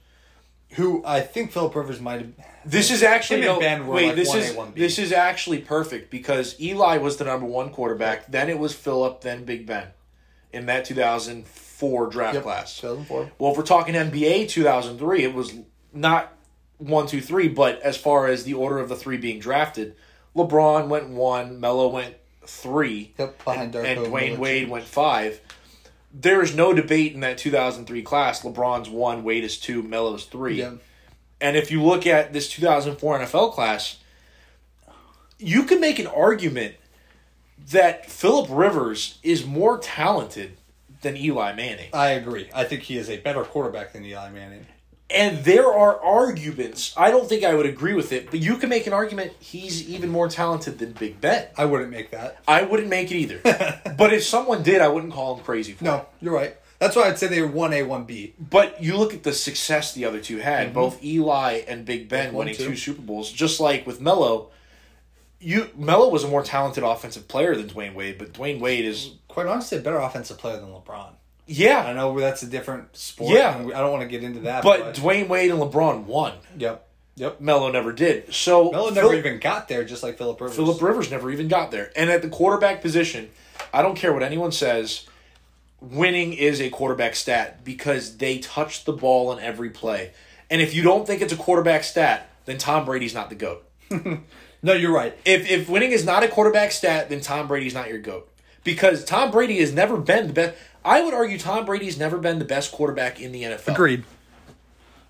[0.73, 2.33] Who I think Philip Rivers might have.
[2.65, 4.09] This is actually no, Ben wait.
[4.09, 4.75] like this 1A, is 1B.
[4.75, 8.27] this is actually perfect because Eli was the number one quarterback.
[8.31, 9.89] Then it was Philip, then Big Ben,
[10.53, 12.43] in that 2004 draft Yep.
[12.43, 12.77] class.
[12.81, 13.31] 2004.
[13.39, 15.55] Well, if we're talking NBA 2003, it was
[15.95, 16.35] not
[16.77, 19.97] one, two, three, but as far as the order of the three being drafted,
[20.37, 22.15] LeBron went one, Melo went
[22.47, 25.41] three, Yep, behind and, and Dwyane Wade went five.
[26.21, 28.43] There is no debate in that 2003 class.
[28.43, 30.57] LeBron's one, Wade is two, Melo's three.
[30.57, 30.73] Yeah.
[31.41, 33.99] And if you look at this 2004 NFL class,
[35.39, 36.75] you can make an argument
[37.71, 40.57] that Philip Rivers is more talented
[41.03, 41.91] than Eli Manning.
[41.93, 42.51] I agree.
[42.53, 44.67] I think he is a better quarterback than Eli Manning.
[45.11, 46.93] And there are arguments.
[46.97, 49.89] I don't think I would agree with it, but you can make an argument he's
[49.89, 51.47] even more talented than Big Ben.
[51.57, 52.43] I wouldn't make that.
[52.47, 53.41] I wouldn't make it either.
[53.97, 55.87] but if someone did, I wouldn't call him crazy for it.
[55.87, 56.57] No, you're right.
[56.79, 58.35] That's why I'd say they were one A, one B.
[58.39, 62.29] But you look at the success the other two had, both Eli and Big Ben
[62.29, 62.37] Mm-hmm.
[62.37, 62.67] Winning two.
[62.69, 64.51] two Super Bowls, just like with Melo.
[65.41, 69.13] You Melo was a more talented offensive player than Dwyane Wade, but Dwyane Wade is
[69.29, 71.13] Quite honestly, a better offensive player than LeBron.
[71.49, 73.35] I know that's a different sport.
[73.35, 73.57] Yeah.
[73.57, 74.63] I don't want to get into that.
[74.63, 76.35] But Dwyane Wade and LeBron won.
[76.57, 77.41] yep, yep.
[77.41, 78.33] Melo never did.
[78.35, 80.57] So Melo never Phil- even got there, just like Philip Rivers.
[80.57, 81.91] Philip Rivers never even got there.
[81.97, 83.31] And at the quarterback position,
[83.73, 85.07] I don't care what anyone says,
[85.81, 90.13] winning is a quarterback stat because they touch the ball in every play.
[90.51, 93.65] And if you don't think it's a quarterback stat, then Tom Brady's not the GOAT.
[94.61, 95.17] No, you're right.
[95.25, 98.29] If if winning is not a quarterback stat, then Tom Brady's not your GOAT.
[98.65, 100.57] Because Tom Brady has never been the best.
[100.85, 103.75] I would argue Tom Brady's never been the best quarterback in the NFL.
[103.75, 104.05] Agreed.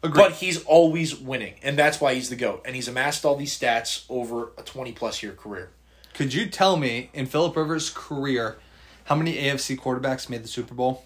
[0.02, 0.22] Agreed.
[0.22, 2.62] But he's always winning, and that's why he's the GOAT.
[2.64, 5.70] And he's amassed all these stats over a 20 plus year career.
[6.14, 8.58] Could you tell me in Philip Rivers' career
[9.04, 11.04] how many AFC quarterbacks made the Super Bowl?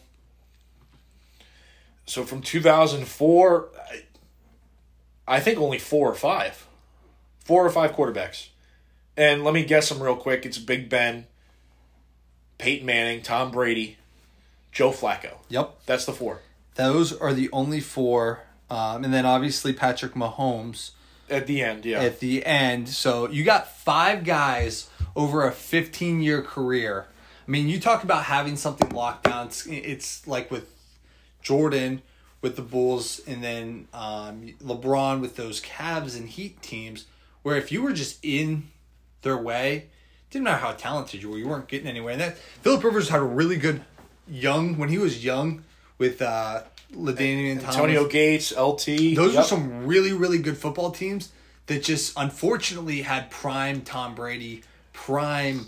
[2.07, 4.03] So from 2004, I,
[5.27, 6.66] I think only four or five.
[7.44, 8.48] Four or five quarterbacks.
[9.16, 10.44] And let me guess them real quick.
[10.44, 11.27] It's Big Ben,
[12.59, 13.98] Peyton Manning, Tom Brady,
[14.73, 15.37] Joe Flacco.
[15.49, 15.81] Yep.
[15.87, 16.41] That's the four.
[16.75, 18.41] Those are the only four.
[18.71, 20.93] Um, and then obviously Patrick Mahomes
[21.29, 22.01] At the end, yeah.
[22.01, 22.89] at the end.
[22.89, 27.07] So you got five guys over a 15 year career.
[27.47, 29.49] I mean, you talk about having something locked down.
[29.49, 30.73] It's, it's like with
[31.43, 32.01] Jordan
[32.43, 37.07] with the Bulls and then um, LeBron with those Cavs and Heat teams,
[37.43, 38.69] where if you were just in
[39.23, 39.87] their way,
[40.31, 42.13] didn't matter how talented you were, you weren't getting anywhere.
[42.13, 43.83] And that Philip Rivers had a really good
[44.33, 45.62] young when he was young
[45.99, 46.62] with uh,
[46.95, 47.77] LaDainian Thomas.
[47.77, 48.87] Antonio Gates, LT.
[49.14, 49.42] Those Yep.
[49.42, 51.31] are some really, really good football teams
[51.66, 55.66] that just unfortunately had prime Tom Brady, prime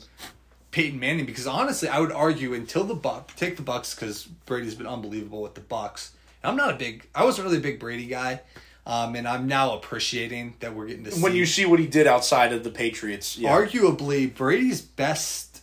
[0.70, 1.26] Peyton Manning.
[1.26, 5.42] Because honestly, I would argue until the Buck take the Bucks because Brady's been unbelievable
[5.42, 6.12] with the Bucks.
[6.42, 8.40] And I'm not a big, I wasn't really a big Brady guy,
[8.86, 11.22] um, and I'm now appreciating that we're getting to see.
[11.22, 13.50] When you see what he did outside of the Patriots, yeah.
[13.50, 15.62] arguably Brady's best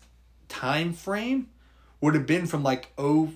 [0.49, 1.47] time frame
[2.01, 3.31] would have been from like oh,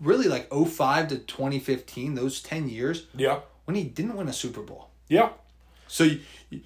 [0.00, 3.40] really like 05 to 2015, those 10 years yeah.
[3.64, 4.90] when he didn't win a Super Bowl.
[5.08, 5.30] Yeah.
[5.92, 6.08] So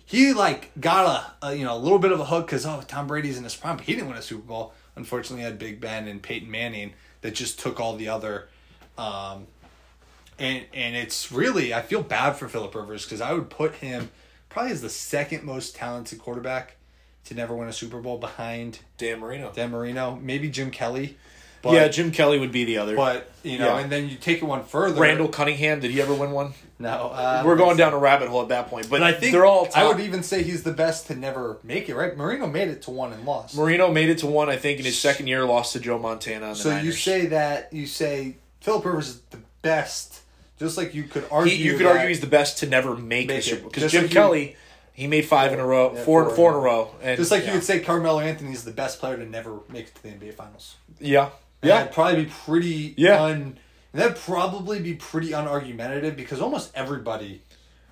[0.04, 2.80] he like got a, a you know a little bit of a hook because oh
[2.86, 4.72] Tom Brady's in his prime, but he didn't win a Super Bowl.
[4.94, 8.48] Unfortunately, he had Big Ben and Peyton Manning that just took all the other,
[8.96, 9.48] um,
[10.38, 14.10] and and it's really I feel bad for Philip Rivers because I would put him
[14.48, 16.76] probably as the second most talented quarterback
[17.26, 19.52] to never win a Super Bowl behind Dan Marino.
[19.54, 21.16] Dan Marino, maybe Jim Kelly,
[21.62, 22.96] but yeah, Jim Kelly would be the other.
[22.96, 23.80] but you know, Yeah.
[23.82, 25.00] and then you take it one further.
[25.00, 26.54] Randall Cunningham, did he ever win one?
[26.78, 28.90] no, uh, We're going down a rabbit hole at that point.
[28.90, 31.88] But I think they're all I would even say he's the best to never make
[31.88, 31.94] it.
[31.96, 32.16] Right?
[32.16, 33.56] Marino made it to one and lost.
[33.56, 36.46] Marino made it to one, I think, in his second year, lost to Joe Montana.
[36.46, 40.20] On the so you say that you say Philip Rivers is the best,
[40.58, 41.54] just like you could argue.
[41.56, 43.42] he, you could argue he's the best to never make, Make it.
[43.44, 44.56] Super Because Jim like you- Kelly,
[44.96, 46.90] he made five in a row, Yeah, four, four four in in a a row.
[47.02, 47.48] And, just like yeah.
[47.48, 50.08] you would say Carmelo Anthony is the best player to never make it to the
[50.08, 50.76] NBA Finals.
[50.98, 51.24] Yeah.
[51.62, 51.76] And Yeah.
[51.78, 53.22] that'd probably be pretty Yeah.
[53.22, 53.58] un.
[53.92, 57.42] And that'd probably be pretty unargumentative because almost everybody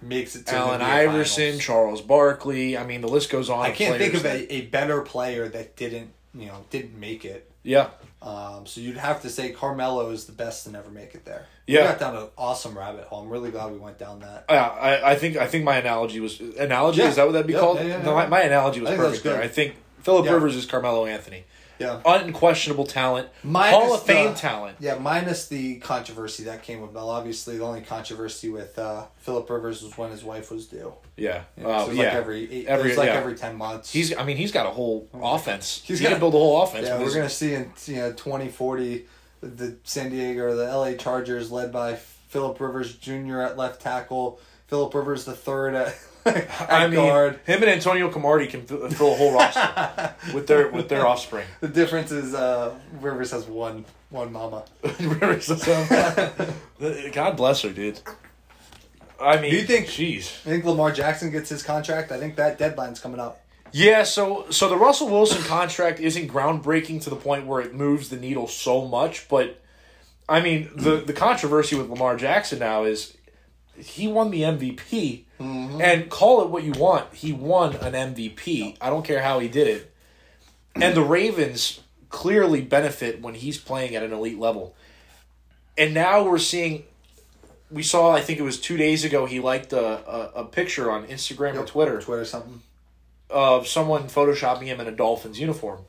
[0.03, 1.62] makes it to Allen the NBA Iverson, Finals.
[1.62, 2.77] Charles Barkley.
[2.77, 3.64] I mean, the list goes on.
[3.64, 7.25] I can't think of players a, a better player that didn't you know didn't make
[7.25, 7.51] it.
[7.62, 7.88] Yeah.
[8.24, 11.44] Um, so you'd have to say Carmelo is the best to never make it there.
[11.66, 11.82] Yeah.
[11.82, 13.20] we got down an awesome rabbit hole.
[13.22, 14.46] I'm really glad we went down that.
[14.48, 17.02] Yeah, I, I think I think my analogy was analogy.
[17.02, 17.08] Yeah.
[17.08, 17.78] Is that what that'd be Yeah, called?
[17.80, 19.42] yeah, No, my, my analogy was I think that's perfect there.
[19.42, 20.24] I think Philip.
[20.30, 21.44] Rivers is Carmelo Anthony,
[21.78, 24.76] Yeah, unquestionable talent, Minus Hall of Fame the- talent.
[24.80, 24.94] yeah.
[24.96, 27.10] Minus the controversy that came with Mel.
[27.10, 30.92] Obviously, the only controversy with uh, Philip Rivers was when his wife was due.
[31.16, 32.04] Yeah, Oh, so it was yeah.
[32.04, 33.14] like every eight, Every- like yeah.
[33.14, 33.92] every ten months.
[33.92, 34.16] He's.
[34.16, 35.82] I mean, he's got a whole offense.
[35.84, 36.87] He's he got- can build a whole offense.
[36.87, 36.98] yeah.
[36.98, 39.06] We're gonna see in you know twenty forty
[39.40, 40.96] the San Diego or the L.A.
[40.96, 43.40] Chargers led by Philip Rivers Jr.
[43.40, 45.94] at left tackle, Philip Rivers the third at
[46.26, 47.40] I mean, guard.
[47.46, 51.46] him and Antonio Cromartie can fill, fill a whole roster with their with their offspring.
[51.60, 54.64] The difference is uh, Rivers has one one mama.
[57.12, 58.00] God bless her, dude.
[59.20, 60.40] I mean, Do you think- Jeez.
[60.46, 62.10] I think Lamar Jackson gets his contract.
[62.12, 63.40] I think that deadline's coming up.
[63.72, 68.08] Yeah, so so the Russell Wilson contract isn't groundbreaking to the point where it moves
[68.08, 69.60] the needle so much, but
[70.28, 73.16] I mean the the controversy with Lamar Jackson now is
[73.76, 75.80] he won the MVP, mm-hmm.
[75.80, 78.76] and call it what you want, he won an MVP.
[78.80, 79.92] I don't care how he did it,
[80.74, 84.74] and the Ravens clearly benefit when he's playing at an elite level,
[85.76, 86.84] and now we're seeing.
[87.70, 90.92] We saw, I think it was two days ago, he liked a, a, a picture
[90.92, 92.62] on Instagram or Twitter Twitter something.
[93.30, 95.80] of someone photoshopping him in a Dolphins uniform.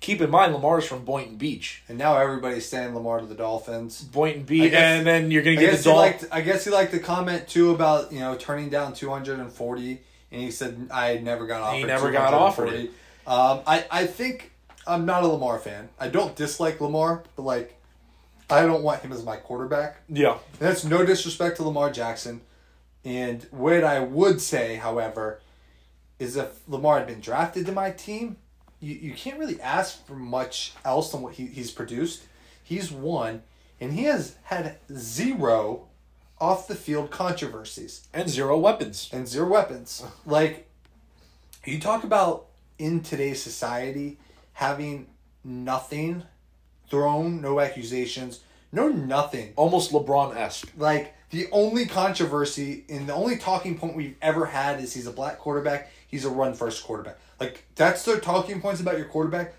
[0.00, 1.82] Keep in mind, Lamar's from Boynton Beach.
[1.88, 4.00] And now everybody's saying Lamar to the Dolphins.
[4.02, 6.28] Boynton Beach, guess- and then you're gonna I get the Dolphins.
[6.30, 9.52] I guess he liked the comment too about you know turning down two hundred and
[9.52, 11.76] forty, and he said I never got offered.
[11.78, 12.90] He never got offered 240."
[13.26, 14.52] Um, I I think
[14.86, 15.88] I'm not a Lamar fan.
[15.98, 17.76] I don't dislike Lamar, but like,
[18.48, 19.96] I don't want him as my quarterback.
[20.08, 22.40] Yeah, And that's no disrespect to Lamar Jackson.
[23.04, 25.40] And what I would say, however,
[26.18, 28.36] is if Lamar had been drafted to my team,
[28.80, 32.22] you, you can't really ask for much else than what he, he's produced.
[32.62, 33.42] He's won,
[33.80, 35.86] and he has had zero
[36.40, 39.08] off the field controversies and zero weapons.
[39.12, 40.04] and zero weapons.
[40.26, 40.68] Like,
[41.64, 42.46] you talk about
[42.78, 44.18] in today's society
[44.52, 45.06] having
[45.44, 46.22] nothing
[46.88, 50.70] thrown, no accusations, no nothing Almost LeBron esque.
[50.76, 55.12] like the only controversy and the only talking point we've ever had is he's a
[55.12, 55.90] black quarterback.
[56.08, 57.18] He's a run first quarterback.
[57.38, 59.54] Like that's their talking points about your quarterback.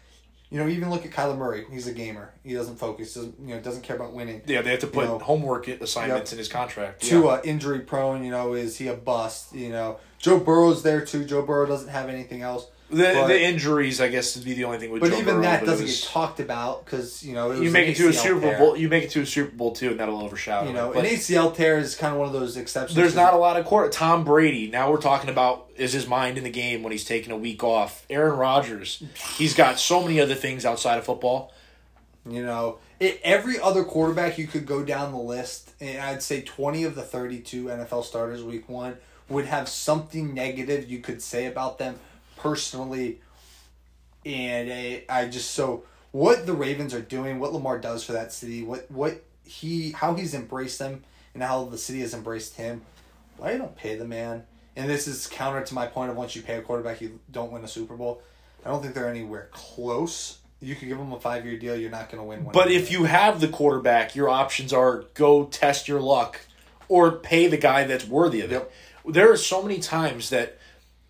[0.51, 1.65] You know, even look at Kyler Murray.
[1.71, 2.33] He's a gamer.
[2.43, 3.13] He doesn't focus.
[3.13, 3.61] Doesn't you know?
[3.61, 4.41] Doesn't care about winning.
[4.47, 7.03] Yeah, they have to put know, homework assignments in his contract.
[7.03, 7.09] Yeah.
[7.11, 8.23] Tua injury prone.
[8.23, 9.53] You know, is he a bust?
[9.53, 11.23] You know, Joe Burrow's there too.
[11.23, 12.67] Joe Burrow doesn't have anything else.
[12.91, 15.35] The, But- the injuries, I guess, would be the only thing with But Joe even
[15.35, 17.95] Burrow, that doesn't was- get talked about because you know it was You make it
[17.97, 18.57] to a ACL Super tear.
[18.57, 18.75] Bowl.
[18.75, 20.65] You make it to a Super Bowl too, and that'll overshadow.
[20.67, 20.97] You know, it.
[20.97, 22.95] An ACL tear is kind of one of those exceptions.
[22.95, 23.91] there's not a lot of court.
[23.91, 24.71] Tom Brady.
[24.71, 27.63] Now we're talking about is his mind in the game when he's taking a week
[27.63, 28.05] off.
[28.09, 29.03] Aaron Rodgers.
[29.37, 31.53] He's got so many other things outside of football.
[32.27, 36.41] You know, it, every other quarterback you could go down the list, and I'd say
[36.41, 38.97] 20 of the 32 NFL starters week one
[39.29, 41.95] would have something negative you could say about them
[42.39, 43.21] personally.
[44.25, 48.33] And I, I just, so what the Ravens are doing, what Lamar does for that
[48.33, 52.81] city, what, what he, how he's embraced them, and how the city has embraced him,
[53.37, 54.43] why you don't pay the man?
[54.75, 57.51] And this is counter to my point of once you pay a quarterback, you don't
[57.51, 58.21] win a Super Bowl.
[58.65, 60.39] I don't think they're anywhere close.
[60.61, 62.53] You could give them a five year deal, you're not going to win one.
[62.53, 66.41] But if you have the quarterback, your options are go test your luck
[66.89, 68.55] or pay the guy that's worthy of it.
[68.55, 68.71] Yep.
[69.13, 70.58] There are so many times that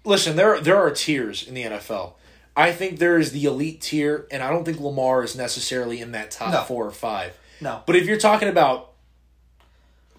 [0.04, 2.14] listen, there there are tiers in the NFL.
[2.56, 6.12] I think there is the elite tier, and I don't think Lamar is necessarily in
[6.12, 6.62] that top No.
[6.64, 7.38] four or five.
[7.62, 7.82] No.
[7.86, 8.92] But if you're talking about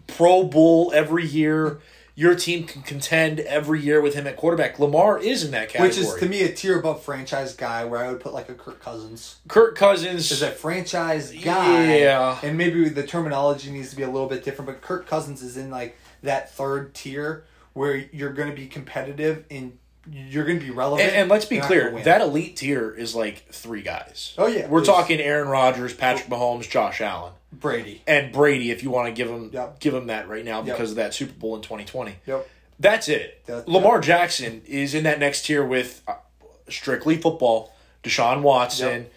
[0.07, 1.81] Pro Bowl every year,
[2.15, 4.79] your team can contend every year with him at quarterback.
[4.79, 5.89] Lamar is in that category.
[5.89, 8.55] Which is to me a tier above franchise guy, where I would put like a
[8.55, 9.37] Kirk Cousins.
[9.49, 12.39] Kirk Cousins Is a franchise guy, Yeah.
[12.43, 14.67] and maybe the terminology needs to be a little bit different.
[14.67, 19.45] But Kirk Cousins is in like that third tier where you're going to be competitive
[19.51, 19.79] and
[20.11, 21.09] you're going to be relevant.
[21.11, 24.35] And, and let's be clear, that elite tier is like three guys.
[24.39, 24.67] Oh, yeah.
[24.67, 28.03] we're talking Aaron Rodgers, Patrick Mahomes, Josh Allen, Brady.
[28.07, 28.71] and Brady.
[28.71, 29.79] If you want to give him Yep.
[29.81, 30.65] give him that right now Yep.
[30.77, 32.49] because of that Super Bowl in 2020, Yep.
[32.81, 33.45] that's it.
[33.47, 36.15] That- Lamar Jackson is in that next tier with uh,
[36.69, 37.73] strictly football.
[38.03, 39.03] Deshaun Watson.
[39.03, 39.13] Yep.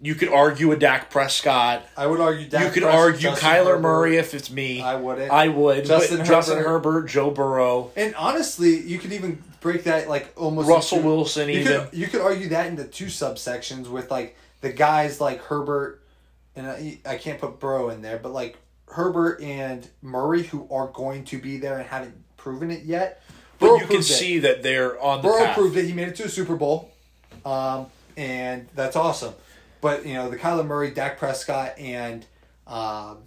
[0.00, 1.84] You could argue a Dak Prescott.
[1.96, 2.46] I would argue.
[2.48, 2.66] Dak Prescott.
[2.66, 3.80] you could Prescott, argue Justin Kyler Herbert.
[3.80, 4.80] Murray if it's me.
[4.80, 5.30] I wouldn't.
[5.32, 5.84] I would.
[5.86, 6.68] Justin but Justin Herbert.
[6.92, 11.48] Herbert, Joe Burrow, And honestly, you could even break that like almost Russell into- Wilson.
[11.48, 15.42] You Even could you could argue that into two subsections with like the guys like
[15.42, 16.00] Herbert
[16.54, 18.56] and I, I can't put Burrow in there, but like
[18.86, 23.20] Herbert and Murray who are going to be there and haven't proven it yet.
[23.58, 24.02] but Burrow you can it.
[24.04, 25.56] see that they're on the Burrow path.
[25.56, 25.86] proved it.
[25.86, 26.92] He made it to a Super Bowl,
[27.44, 29.34] um, and that's awesome.
[29.80, 32.24] But you know the Kyler Murray, Dak Prescott, and
[32.66, 33.18] um,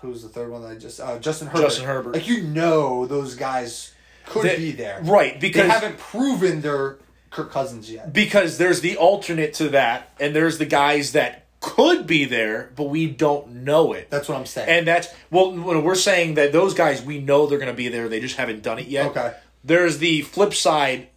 [0.00, 1.62] who's the third one that I just uh, Justin Herbert.
[1.62, 2.14] Justin Herbert.
[2.14, 3.92] Like you know those guys
[4.26, 5.38] could They- be there, right?
[5.40, 6.98] Because they haven't proven they're
[7.30, 8.12] Kirk Cousins yet.
[8.12, 12.84] because there's the alternate to that, and there's the guys that could be there, but
[12.84, 14.08] we don't know it.
[14.10, 14.68] That's what I'm saying.
[14.68, 17.88] And that's well, when we're saying that those guys we know they're going to be
[17.88, 19.10] there, they just haven't done it yet.
[19.10, 19.34] Okay.
[19.62, 21.08] There's the flip side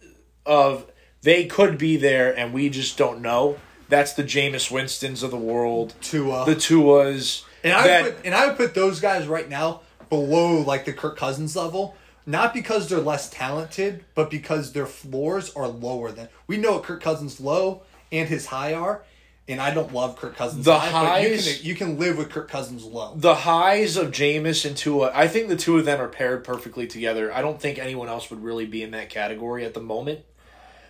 [0.44, 0.84] of
[1.22, 3.58] they could be there and we just don't know.
[3.88, 6.44] That's the Jameis Winstons of the world, Tua.
[6.46, 7.42] the Tuas.
[7.62, 10.84] And I that- would put, and I would put those guys right now below like
[10.84, 11.94] the Kirk Cousins level,
[12.26, 16.84] not because they're less talented, but because their floors are lower than we know what
[16.84, 19.02] Kirk Cousins low and his high are.
[19.46, 20.64] And I don't love Kirk Cousins.
[20.64, 23.12] The high, but you highs- can you can live with Kirk Cousins low.
[23.14, 26.86] the highs of Jameis and Tua, I think the two of them are paired perfectly
[26.86, 27.30] together.
[27.30, 30.20] I don't think anyone else would really be in that category at the moment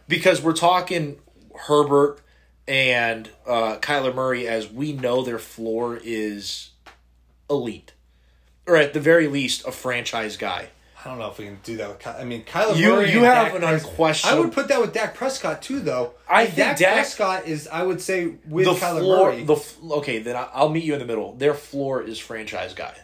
[0.06, 1.16] because we're talking
[1.66, 2.20] Herbert
[2.66, 6.70] and uh, Kyler Murray as we know their floor is
[7.50, 7.92] elite,
[8.66, 10.68] or at the very least a franchise guy.
[11.04, 11.98] I don't know if we can do that with.
[11.98, 13.12] Ky- I mean, Kyler You- Murray.
[13.12, 16.12] you have Dak an unquestionable- I would put that with Dak Prescott too, though.
[16.26, 17.68] I think Dak, Dak- Prescott is.
[17.68, 19.56] I would say with The Kyler floor, Murray, the
[19.96, 21.34] okay, then I'll meet you in the middle.
[21.34, 22.94] Their floor is franchise guy.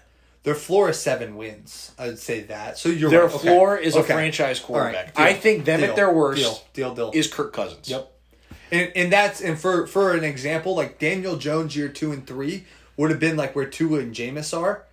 [0.44, 1.92] their floor is seven wins.
[1.98, 2.78] I would say that.
[2.78, 3.34] So you're Their right.
[3.34, 3.46] Okay.
[3.48, 4.00] floor is Okay.
[4.10, 4.66] a franchise right.
[4.66, 5.14] quarterback.
[5.14, 5.26] Deal.
[5.26, 5.90] I think them Deal.
[5.90, 6.62] at their worst Deal.
[6.72, 6.94] Deal.
[6.94, 7.10] Deal.
[7.12, 7.86] is Kirk Cousins.
[7.90, 8.10] Yep.
[8.72, 12.64] And and that's and for for an example, like Daniel Jones year two and three
[12.96, 14.84] would have been like where Tua and Jameis are,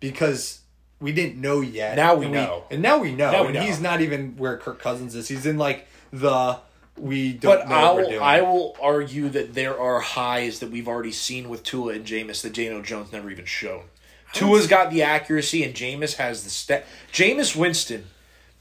[0.00, 0.60] because
[1.00, 1.96] we didn't know yet.
[1.96, 2.64] Now we and know.
[2.70, 3.30] and now we know.
[3.32, 3.62] Now we and know.
[3.62, 5.28] he's not even where Kirk Cousins is.
[5.28, 6.58] He's in like the
[6.96, 8.22] we don't But know I what we're will, doing.
[8.22, 12.42] I will argue that there are highs that we've already seen with Tua and Jameis
[12.42, 13.84] that Daniel Jones never even shown.
[14.32, 16.86] Tua's got the accuracy and Jameis has the step.
[17.12, 18.04] Jameis Winston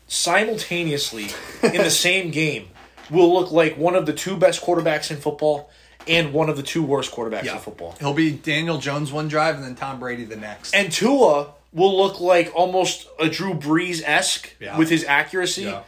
[0.08, 1.28] simultaneously
[1.64, 2.68] in the same game
[3.14, 5.70] will look like one of the two best quarterbacks in football
[6.07, 7.95] and one of the two worst quarterbacks in football.
[7.99, 10.74] He'll be Daniel Jones one drive and then Tom Brady the next.
[10.74, 14.78] And Tua will look like almost a Drew Brees esque Yeah.
[14.78, 15.82] with his accuracy, Yeah.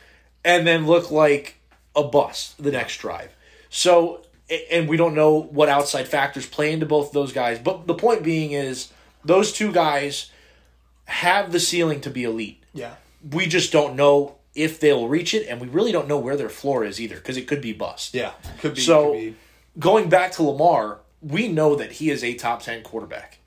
[0.45, 1.55] and then look like
[1.95, 3.35] a bust the next drive.
[3.69, 4.21] So,
[4.71, 7.59] and we don't know what outside factors play into both of those guys.
[7.59, 8.89] But the point being is,
[9.25, 10.29] those two guys
[11.05, 12.63] have the ceiling to be elite.
[12.73, 12.95] yeah.
[13.31, 16.49] We just don't know if they'll reach it, and we really don't know where their
[16.49, 18.13] floor is either, because it could be bust.
[18.13, 18.31] Yeah.
[18.59, 19.35] Could be So- could be.
[19.77, 23.39] going back to Lamar, we know that he is a top 10 quarterback.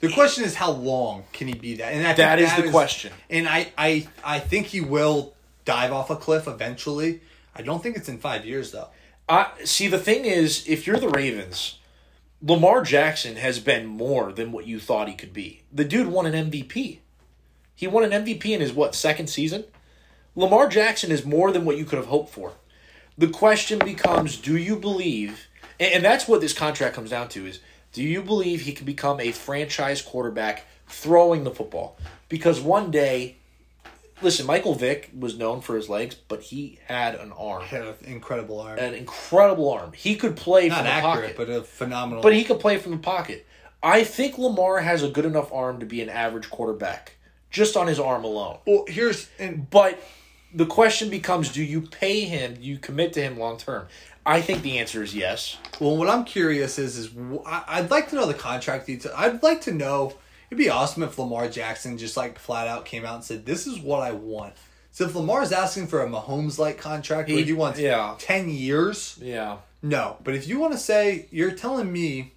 [0.00, 1.92] The question is how long can he be that?
[1.92, 3.12] And think That is the question.
[3.30, 5.32] And I, I, I think he will
[5.64, 7.20] dive off a cliff eventually.
[7.54, 8.88] I don't think it's in five years though.
[9.28, 11.78] I see the thing is if you're the Ravens,
[12.42, 15.62] Lamar Jackson has been more than what you thought he could be.
[15.72, 16.98] The dude won an MVP.
[17.76, 19.64] He won an MVP in his what, second season?
[20.34, 22.52] Lamar Jackson is more than what you could have hoped for.
[23.18, 27.60] The question becomes do you believe and, that's what this contract comes down to is
[27.92, 31.96] do you believe he can become a franchise quarterback throwing the football?
[32.28, 33.36] Because one day
[34.22, 37.62] listen, Michael Vick was known for his legs, but he had an arm.
[37.62, 38.78] Had an incredible arm.
[38.78, 39.92] An incredible arm.
[39.92, 41.36] He could play Not from the accurate, pocket.
[41.36, 42.22] but a phenomenal.
[42.22, 43.46] But he could play from the pocket.
[43.82, 47.16] I think Lamar has a good enough arm to be an average quarterback,
[47.50, 48.58] just on his arm alone.
[48.66, 50.00] well, here's and But
[50.54, 53.86] the question becomes do you pay him, do you commit to him long term?
[54.24, 55.56] I think the answer is yes.
[55.80, 57.10] Well, what I'm curious is, is
[57.46, 59.14] I'd like to know the contract details.
[59.16, 60.14] I'd like to know.
[60.48, 63.66] It'd be awesome if Lamar Jackson just like flat out came out and said, "This
[63.66, 64.52] is what I want."
[64.92, 68.14] So if Lamar's asking for a Mahomes like contract, where He- he wants yeah.
[68.18, 69.56] ten years, Yeah.
[69.80, 70.18] no.
[70.22, 72.34] But if you want to say, you're telling me,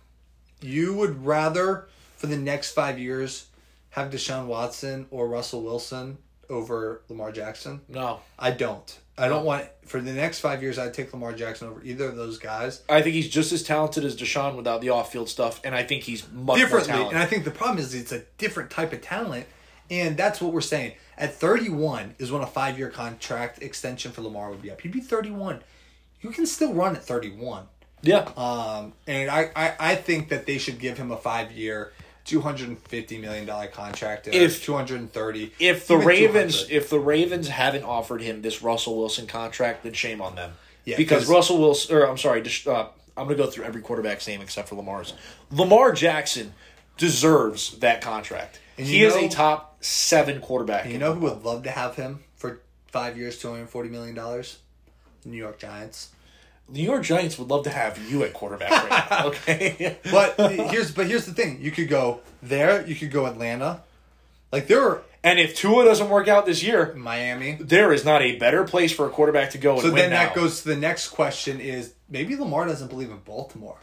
[0.61, 1.87] you would rather
[2.17, 3.47] for the next five years
[3.91, 6.17] have Deshaun Watson or Russell Wilson
[6.49, 7.81] over Lamar Jackson.
[7.87, 8.19] No.
[8.37, 8.99] I don't.
[9.17, 10.77] I don't want for the next five years.
[10.77, 12.81] I'd take Lamar Jackson over either of those guys.
[12.89, 15.83] I think he's just as talented as Deshaun without the off field stuff, and I
[15.83, 16.93] think he's much differently.
[17.01, 17.17] And.
[17.17, 19.47] I think the problem is it's a different type of talent.
[19.89, 20.93] And that's what we're saying.
[21.15, 24.81] At 31 is when a five year contract extension for Lamar would be up.
[24.81, 25.61] He'd be 31.
[26.21, 27.67] You can still run at 31.
[28.01, 28.31] yeah.
[28.35, 31.17] Um, and I, I, I think that they should give him a
[32.25, 34.27] five year, $250 million contract.
[34.27, 39.27] Or If- 230 if the Ravens if the Ravens haven't offered him this Russell Wilson
[39.27, 40.53] contract, then shame on them.
[40.85, 43.81] Yeah, because 'cause- Russell Wilson, or I'm sorry, uh, I'm going to go through every
[43.81, 45.13] quarterback's name except for Lamar's.
[45.51, 46.53] Lamar Jackson
[46.97, 48.59] deserves that contract.
[48.77, 50.85] And he you is a top seven quarterback.
[50.89, 54.15] You know who would love to have him for five years, $240 million?
[55.23, 56.09] New York Giants.
[56.67, 59.27] New York Giants would love to have you at quarterback right now.
[59.27, 60.35] Okay, But
[60.71, 63.83] here's but here's the thing: you could go there, you could go Atlanta,
[64.51, 67.57] like there are and if Tua doesn't work out this year, Miami.
[67.59, 69.79] there is not a better place for a quarterback to go.
[69.79, 70.23] So then now.
[70.23, 73.77] that goes to the next question: is maybe Lamar doesn't believe in Baltimore?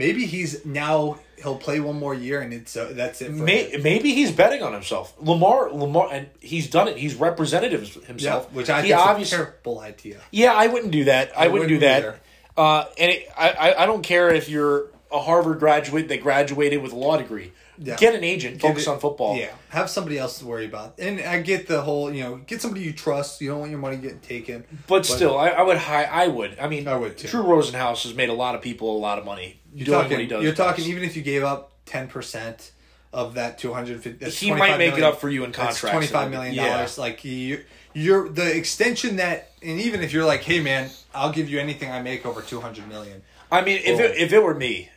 [0.00, 3.26] Maybe he's now he'll play one more year and it's uh, that's it.
[3.26, 5.12] For May, maybe he's betting on himself.
[5.20, 6.96] Lamar, Lamar, and he's done it.
[6.96, 8.52] He's representative Yeah, himself.
[8.52, 10.20] which I he think is obviously, a terrible idea.
[10.30, 11.32] yeah, I wouldn't do that.
[11.36, 12.20] I, wouldn't, do wouldn't that.
[12.56, 16.82] Uh, and it, I, I, I don't care if you're a Harvard graduate that graduated
[16.82, 17.52] with a law degree.
[17.82, 17.96] Yeah.
[17.96, 18.60] Get an agent.
[18.60, 19.36] Focus it- on football.
[19.38, 20.98] Yeah, have somebody else to worry about.
[20.98, 23.40] And I get the whole, you know, get somebody you trust.
[23.40, 24.64] You don't want your money getting taken.
[24.86, 25.78] But still, I, I would.
[25.78, 26.58] Hi, I would.
[26.58, 27.28] I mean, I would, too.
[27.28, 30.12] Drew Rosenhaus has made a lot of people a lot of money You're doing talking.
[30.12, 30.42] what he does.
[30.42, 30.84] you're talking.
[30.84, 30.90] best.
[30.90, 32.72] Even if you gave up ten percent
[33.12, 35.80] of that two hundred fifty, He might make it up for you in contracts.
[35.80, 36.76] Twenty five million Yeah.
[36.76, 36.98] dollars.
[36.98, 41.48] Like you, you're the extension that, and even if you're like, hey man, I'll give
[41.48, 43.22] you anything I make over two hundred million.
[43.52, 44.14] I mean, if it, oh.
[44.16, 44.90] if it were me,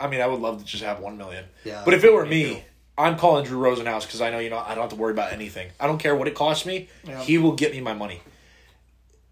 [0.00, 1.44] I mean, I would love to just have one million.
[1.64, 2.64] Yeah, But if it were me me.
[2.96, 5.32] I'm calling Drew Rosenhaus because I know you know I don't have to worry about
[5.32, 5.70] anything.
[5.78, 6.88] I don't care what it costs me.
[7.04, 7.20] Yeah.
[7.22, 8.20] He will get me my money.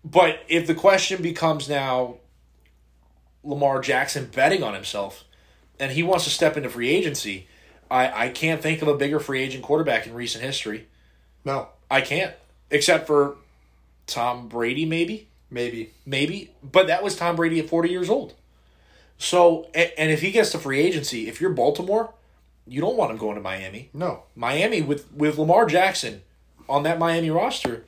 [0.04, 2.18] But if the question becomes now,
[3.46, 5.24] Lamar Jackson betting on himself,
[5.78, 7.46] and he wants to step into free agency,
[7.90, 10.86] I I can't think of a bigger free agent quarterback in recent history.
[11.44, 12.34] No, I can't,
[12.70, 13.36] except for
[14.06, 15.92] Tom Brady, maybe maybe.
[16.04, 18.34] maybe, but that was Tom Brady at 40 years old.
[19.18, 22.12] So, and if he gets to free agency, if you're Baltimore,
[22.66, 23.88] you don't want him going to Miami.
[23.94, 26.22] No, Miami with with Lamar Jackson
[26.68, 27.84] on that Miami roster,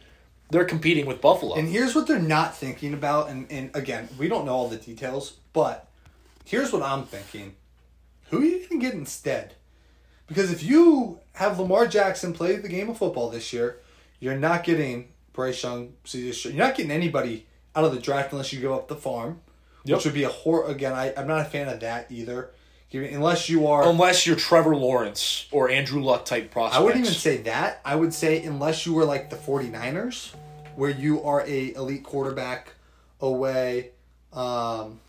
[0.51, 1.57] they're competing with Buffalo.
[1.57, 4.77] And here's what they're not thinking about, and, and again, we don't know all the
[4.77, 5.87] details, but
[6.45, 7.55] here's what I'm thinking.
[8.31, 9.55] Who are you going to get instead?
[10.27, 13.79] Because if you have Lamar Jackson play the game of football this year,
[14.21, 16.55] you're not getting Bryce Young, CJ Stroud.
[16.55, 19.41] You're not getting anybody out of the draft unless you go up the farm,
[19.85, 19.97] Yep.
[19.97, 20.67] which would be a hor.
[20.69, 22.51] Again, I, I'm not a fan of that either.
[22.93, 23.87] Unless you are.
[23.89, 26.79] Unless you're Trevor Lawrence or Andrew Luck type prospects.
[26.79, 27.81] I wouldn't even say that.
[27.85, 30.33] I would say unless you were like the 49ers,
[30.75, 32.73] where you are a elite quarterback
[33.21, 33.91] away.
[34.33, 35.01] Um,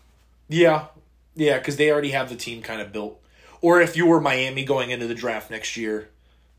[0.50, 0.86] Yeah,
[1.34, 3.18] yeah, because they already have the team kind of built.
[3.62, 6.08] Or if you were Miami going into the draft next year,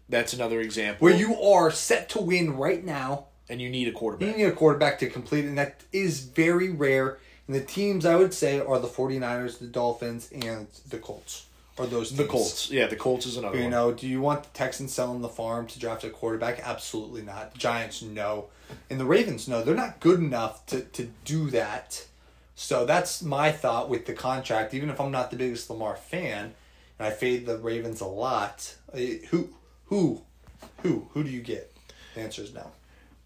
[0.10, 1.06] that's another example.
[1.06, 3.26] where you are set to win right now.
[3.50, 4.30] and you need a quarterback.
[4.30, 7.18] You need a quarterback to complete, and that is very rare.
[7.48, 11.48] And the teams I would say are the 49ers, the Dolphins, and the Colts.
[11.78, 12.18] Are those teams.
[12.20, 13.72] The Colts, yeah, the Colts is another You one.
[13.72, 16.60] know, do you want the Texans selling the farm to draft a quarterback?
[16.66, 17.54] Absolutely not.
[17.54, 18.46] The Giants, no.
[18.89, 19.64] And the Ravens, no.
[19.64, 22.06] They're not good enough to, to do that.
[22.62, 24.76] So that's my thought with the contract.
[24.76, 26.53] Even if I'm not the biggest Lamar fan,
[26.99, 29.49] and I fade the Ravens a lot, eh, who,
[29.86, 30.22] who,
[30.84, 31.74] who, who do you get?
[32.14, 32.70] The answer is no.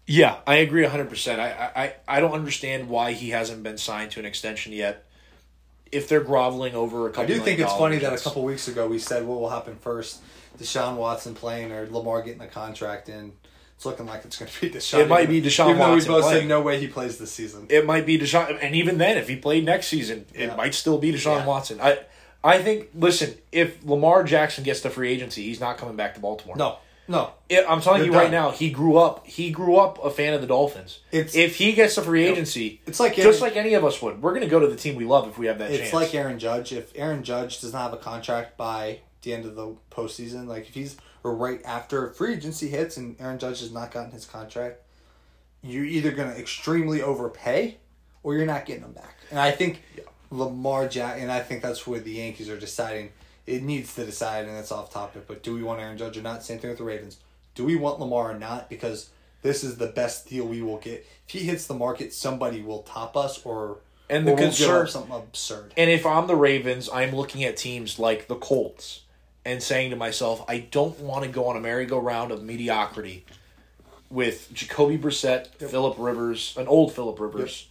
[0.06, 1.38] Yeah, I agree 100%.
[1.38, 5.04] I, I, I don't understand why he hasn't been signed to an extension yet.
[5.92, 8.68] If they're groveling over a couple I do think it's funny that a couple weeks
[8.68, 10.20] ago we said what will happen first:
[10.58, 13.32] Deshaun Watson playing or Lamar getting a contract in.
[13.76, 15.00] It's looking like it's going to be Deshaun.
[15.00, 17.30] It might be Deshaun Even though Watson we both said no way he plays this
[17.30, 17.66] season.
[17.68, 20.46] it might be Deshaun, and even then, if he played next season, Yeah.
[20.52, 21.46] it might still be Deshaun Yeah.
[21.46, 21.78] Watson.
[21.80, 21.98] I,
[22.42, 22.88] I think.
[22.94, 26.56] Listen, if Lamar Jackson gets the free agency, he's not coming back to Baltimore.
[26.56, 27.32] No, no.
[27.50, 28.30] It- I'm telling They're you right done.
[28.30, 29.26] now, he grew up.
[29.26, 31.00] He grew up a fan of the Dolphins.
[31.12, 34.00] It's- if he gets the free agency, It's like just Aaron- like any of us
[34.00, 34.22] would.
[34.22, 35.92] We're going to go to the team we love if we have that It's chance.
[35.92, 36.72] like Aaron Judge.
[36.72, 40.66] If Aaron Judge does not have a contract by the end of the postseason, like
[40.68, 40.96] if he's
[41.26, 44.80] or right after free agency hits and Aaron Judge has not gotten his contract,
[45.62, 47.78] you're either going to extremely overpay
[48.22, 49.16] or you're not getting him back.
[49.30, 49.82] And I think
[50.30, 53.10] Lamar Jack, and I think that's where the Yankees are deciding.
[53.46, 55.26] It needs to decide, and that's off topic.
[55.26, 56.44] But do we want Aaron Judge or not?
[56.44, 57.18] Same thing with the Ravens.
[57.56, 58.68] Do we want Lamar or not?
[58.68, 59.10] Because
[59.42, 61.06] this is the best deal we will get.
[61.26, 64.82] If he hits the market, somebody will top us, or And the or we'll concern-
[64.82, 65.74] up something absurd.
[65.76, 69.02] And if I'm the Ravens, I'm looking at teams like the Colts
[69.46, 73.24] and saying to myself, I don't want to go on a merry-go-round of mediocrity
[74.10, 77.68] with Jacoby Brissett, Philip Rivers, an old Philip Rivers,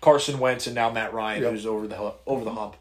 [0.00, 1.52] Carson Wentz, and now Matt Ryan, Yep.
[1.52, 2.76] who's over the over the hump.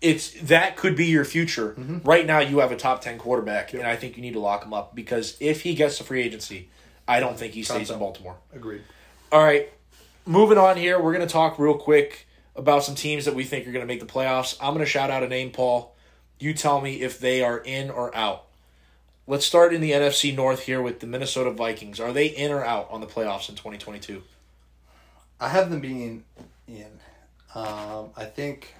[0.00, 1.70] It's that could be your future.
[1.78, 1.98] Mm-hmm.
[2.08, 4.64] Right now, you have a top ten quarterback, and I think you need to lock
[4.64, 6.70] him up because if he gets to free agency,
[7.06, 8.36] I don't think he stays in Baltimore.
[8.54, 8.82] Agreed.
[9.30, 9.70] All right,
[10.24, 10.98] moving on here.
[10.98, 13.86] We're going to talk real quick about some teams that we think are going to
[13.86, 14.56] make the playoffs.
[14.60, 15.94] I'm going to shout out a name, Paul.
[16.38, 18.44] You tell me if they are in or out.
[19.26, 22.00] Let's start in the NFC North here with the Minnesota Vikings.
[22.00, 24.22] Are they in or out on the playoffs in 2022?
[25.40, 26.24] I have them being
[26.66, 26.86] in.
[27.54, 28.74] Um, I think.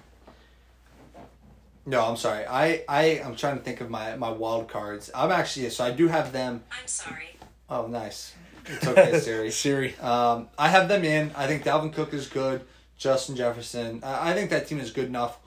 [1.85, 2.45] No, I'm sorry.
[2.45, 5.09] I I am trying to think of my my wild cards.
[5.13, 6.63] I'm actually so I do have them.
[6.71, 7.35] I'm sorry.
[7.69, 8.33] Oh, nice.
[8.65, 9.51] It's okay, Siri.
[9.51, 9.95] Siri.
[9.97, 11.31] Um, I have them in.
[11.35, 12.61] I think Dalvin Cook is good.
[12.97, 14.01] Justin Jefferson.
[14.03, 15.37] I, I think that team is good enough.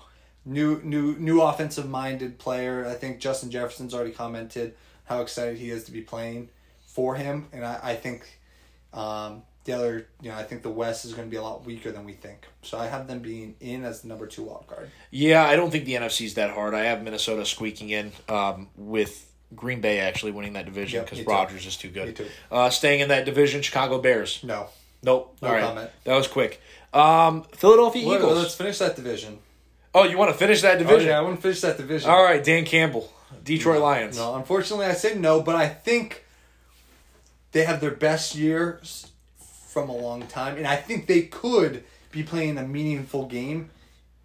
[0.44, 2.86] New new new offensive minded player.
[2.86, 4.74] I think Justin Jefferson's already commented
[5.04, 6.48] how excited he is to be playing
[6.86, 8.38] for him, and I, I think
[8.92, 11.64] um, the other you know I think the West is going to be a lot
[11.64, 12.46] weaker than we think.
[12.62, 14.90] So I have them being in as the number two wild card.
[15.12, 16.74] Yeah, I don't think the NFC's that hard.
[16.74, 21.24] I have Minnesota squeaking in um, with Green Bay actually winning that division because me
[21.24, 21.30] too.
[21.30, 22.16] Rodgers is too Me good.
[22.16, 22.26] too.
[22.50, 24.40] Uh, staying in that division, Chicago Bears.
[24.42, 24.66] No.
[25.04, 25.36] Nope.
[25.40, 25.62] No All right.
[25.62, 25.90] comment.
[26.04, 26.60] That was quick.
[26.92, 28.38] Um, Philadelphia Well, Eagles.
[28.38, 29.38] let's finish that division.
[29.94, 30.86] Oh, you want to finish that division?
[30.86, 31.10] Oh, division?
[31.10, 32.10] yeah, I want to finish that division.
[32.10, 33.12] All right, Dan Campbell,
[33.44, 34.16] Detroit Lions.
[34.16, 36.24] No, unfortunately, I say no, but I think
[37.52, 38.80] they have their best year
[39.68, 43.70] from a long time, and I think they could be playing a meaningful game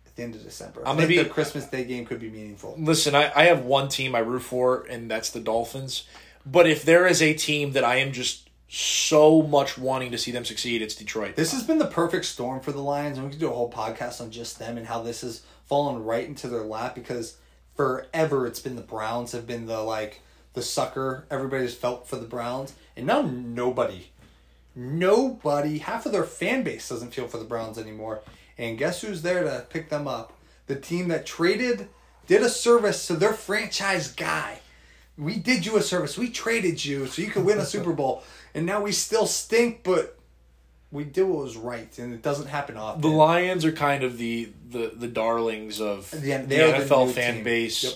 [0.06, 0.82] at the end of December.
[0.86, 2.76] I I'm think gonna be- the Christmas Day game could be meaningful.
[2.78, 6.04] Listen, I, I have one team I root for, and that's the Dolphins.
[6.46, 10.32] But if there is a team that I am just so much wanting to see
[10.32, 11.36] them succeed, it's Detroit.
[11.36, 13.72] This has been the perfect storm for the Lions, and we could do a whole
[13.72, 17.38] podcast on just them and how this has fallen right into their lap because
[17.76, 20.22] forever it's been the Browns have been the like
[20.58, 24.08] the sucker everybody's felt for the Browns, and now nobody,
[24.76, 28.22] nobody, half of their fan base doesn't feel for the Browns anymore.
[28.58, 30.34] And guess who's there to pick them up?
[30.66, 31.90] The team that traded,
[32.26, 34.60] did a service to their franchise guy.
[35.16, 36.18] We did you a service.
[36.18, 38.24] We traded you so you could win a Super Bowl,
[38.56, 40.17] and now we still stink, but
[40.92, 43.02] we did what was right, and it doesn't happen often.
[43.02, 47.12] the Lions are kind of the the, the darlings of The- the, they're the NFL
[47.14, 47.44] fan team.
[47.44, 47.84] base.
[47.84, 47.94] Yep.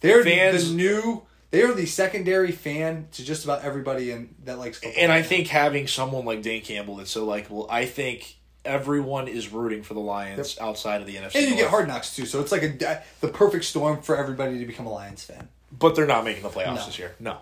[0.00, 1.22] They're Fans- the new.
[1.50, 5.00] They are the secondary fan to just about everybody in that likes football.
[5.02, 9.52] And I think having someone like Dan Campbell that's so likable, I think everyone is
[9.52, 11.36] rooting for the Lions outside of the NFC.
[11.36, 14.58] and you get hard knocks too, so it's like a the perfect storm for everybody
[14.58, 15.48] to become a Lions fan.
[15.76, 16.86] But they're not making the playoffs No.
[16.86, 17.14] this year.
[17.18, 17.38] No.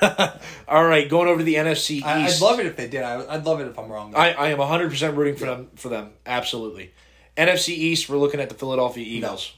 [0.68, 2.06] All right, going over to the NFC East.
[2.06, 3.02] I, I'd love it if they did.
[3.02, 4.14] I, I'd love it if I'm wrong.
[4.14, 6.10] I, I am 100% rooting for them for them.
[6.24, 6.92] Absolutely.
[7.36, 9.52] NFC East, we're looking at the Philadelphia Eagles.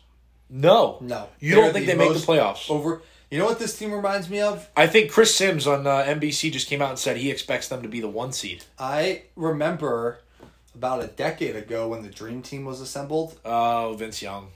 [0.51, 0.99] No.
[1.01, 2.71] no, You They're don't think they make the playoffs?
[2.71, 3.03] Over.
[3.31, 4.67] You know what this team reminds me of?
[4.75, 7.83] I think Chris Sims on uh, NBC just came out and said he expects them
[7.83, 8.65] to be the one seed.
[8.79, 10.21] I remember
[10.75, 14.49] about a decade ago when the Dream Team was assembled, Oh, Vince Young.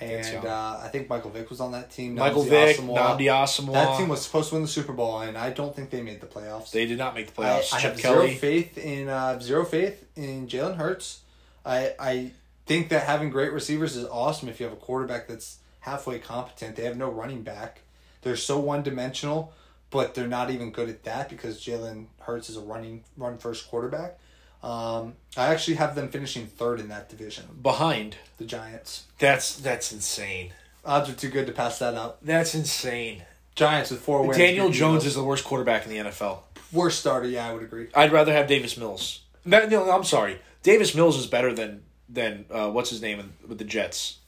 [0.00, 2.14] And uh, I think Michael Vick was on that team.
[2.14, 2.78] Michael Vick.
[2.78, 3.72] Nnamdi Asomugha.
[3.74, 6.20] That team was supposed to win the Super Bowl, and I don't think they made
[6.20, 6.70] the playoffs.
[6.70, 7.74] They did not make the I, playoffs.
[7.74, 8.28] I Chip have Kelly.
[8.28, 11.20] zero faith in uh, zero faith in Jalen Hurts.
[11.66, 12.32] I I
[12.66, 16.76] think that having great receivers is awesome if you have a quarterback that's halfway competent.
[16.76, 17.80] They have no running back.
[18.22, 19.52] They're so one dimensional,
[19.90, 23.68] but they're not even good at that because Jalen Hurts is a running run first
[23.68, 24.19] quarterback.
[24.62, 27.44] Um, I actually have them finishing third in that division.
[27.62, 28.16] Behind.
[28.38, 29.04] The Giants.
[29.18, 30.52] That's that's insane.
[30.84, 32.18] Odds are too good to pass that up.
[32.22, 33.22] That's insane.
[33.54, 34.36] Giants with four wins.
[34.36, 36.40] Daniel Jones is the worst quarterback in the NFL.
[36.72, 37.28] worst starter.
[37.28, 37.88] Yeah, I would agree.
[37.94, 39.22] I'd rather have Davis Mills.
[39.44, 40.38] No, no, I'm sorry.
[40.62, 44.18] Davis Mills is better than than uh, what's his name with the Jets.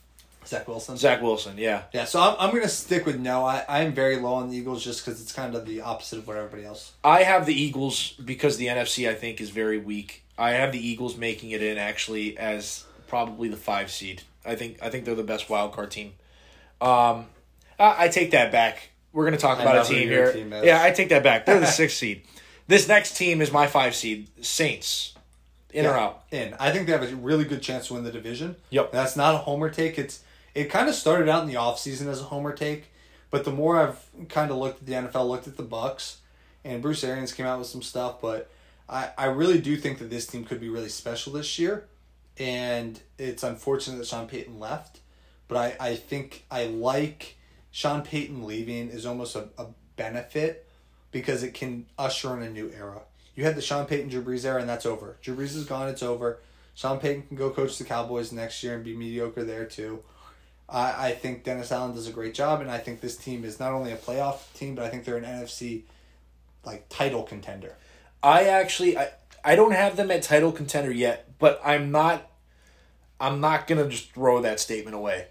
[0.47, 0.97] Zach Wilson.
[0.97, 1.57] Zach Wilson.
[1.59, 1.83] Yeah.
[1.93, 3.45] Yeah, so I'm, I'm going to stick with no.
[3.45, 6.27] I, I'm very low on the Eagles just because it's kind of the opposite of
[6.27, 6.93] what everybody else.
[7.05, 10.25] I have the Eagles because the NFC I think is very weak.
[10.39, 14.23] I have the Eagles making it in actually as probably the five seed.
[14.45, 16.15] I think I think they're the best wild card team.
[16.81, 17.27] Um,
[17.79, 18.91] I, I take that back.
[19.13, 20.33] We're going to talk I about a team here.
[20.33, 21.47] team yeah, I take that back.
[21.47, 22.23] They're the sixth seed.
[22.67, 24.29] This next team is my five seed.
[24.45, 25.15] Saints,
[25.73, 26.25] in or out?
[26.31, 26.55] In.
[26.59, 28.57] I think they have a really good chance to win the division.
[28.71, 28.93] Yep.
[28.93, 29.99] That's not a homer take.
[29.99, 30.23] It's
[30.55, 32.93] It kind of started out in the offseason as a homer take,
[33.31, 36.19] but the more I've kind of looked at the NFL, looked at the Bucks,
[36.65, 38.51] and Bruce Arians came out with some stuff, but
[38.89, 41.89] I, I really do think that this team could be really special this year.
[42.39, 45.01] And it's unfortunate that Sean Payton left,
[45.49, 47.37] but I, I think I like
[47.71, 50.67] Sean Payton leaving is almost a, a benefit
[51.11, 53.03] because it can usher in a new era.
[53.35, 55.17] You had the Sean Payton Drew Brees era, and that's over.
[55.23, 56.41] Drew Brees is gone, it's over.
[56.75, 60.03] Sean Payton can go coach the Cowboys next year and be mediocre there too.
[60.73, 63.61] I, I think Dennis Allen does a great job, and I think this team is
[63.61, 65.83] not only a playoff team, but I think they're an NFC
[66.65, 67.77] like title contender.
[68.23, 69.11] I actually I,
[69.45, 72.31] I don't have them at title contender yet, but I'm not
[73.21, 75.27] I'm not gonna just throw that statement away.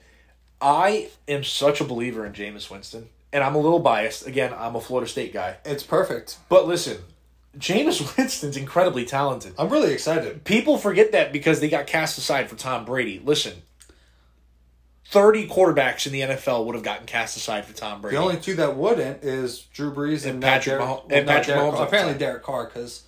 [0.62, 4.28] I am such a believer in Jameis Winston, and I'm a little biased.
[4.28, 5.58] Again, I'm a Florida State guy.
[5.66, 6.38] It's perfect.
[6.50, 6.98] But listen,
[7.58, 9.54] Jameis Winston's incredibly talented.
[9.58, 10.44] I'm really excited.
[10.44, 13.22] People forget that because they got cast aside for Tom Brady.
[13.24, 13.54] Listen,
[15.12, 18.18] 30 quarterbacks in the NFL would have gotten cast aside for Tom Brady.
[18.18, 21.28] The only two that wouldn't is Drew Brees and, And Patrick Derek- Mahomes- well, and
[21.28, 21.84] Patrick Derek Mahomes.
[21.88, 22.18] Apparently.
[22.18, 23.04] Derek Carr because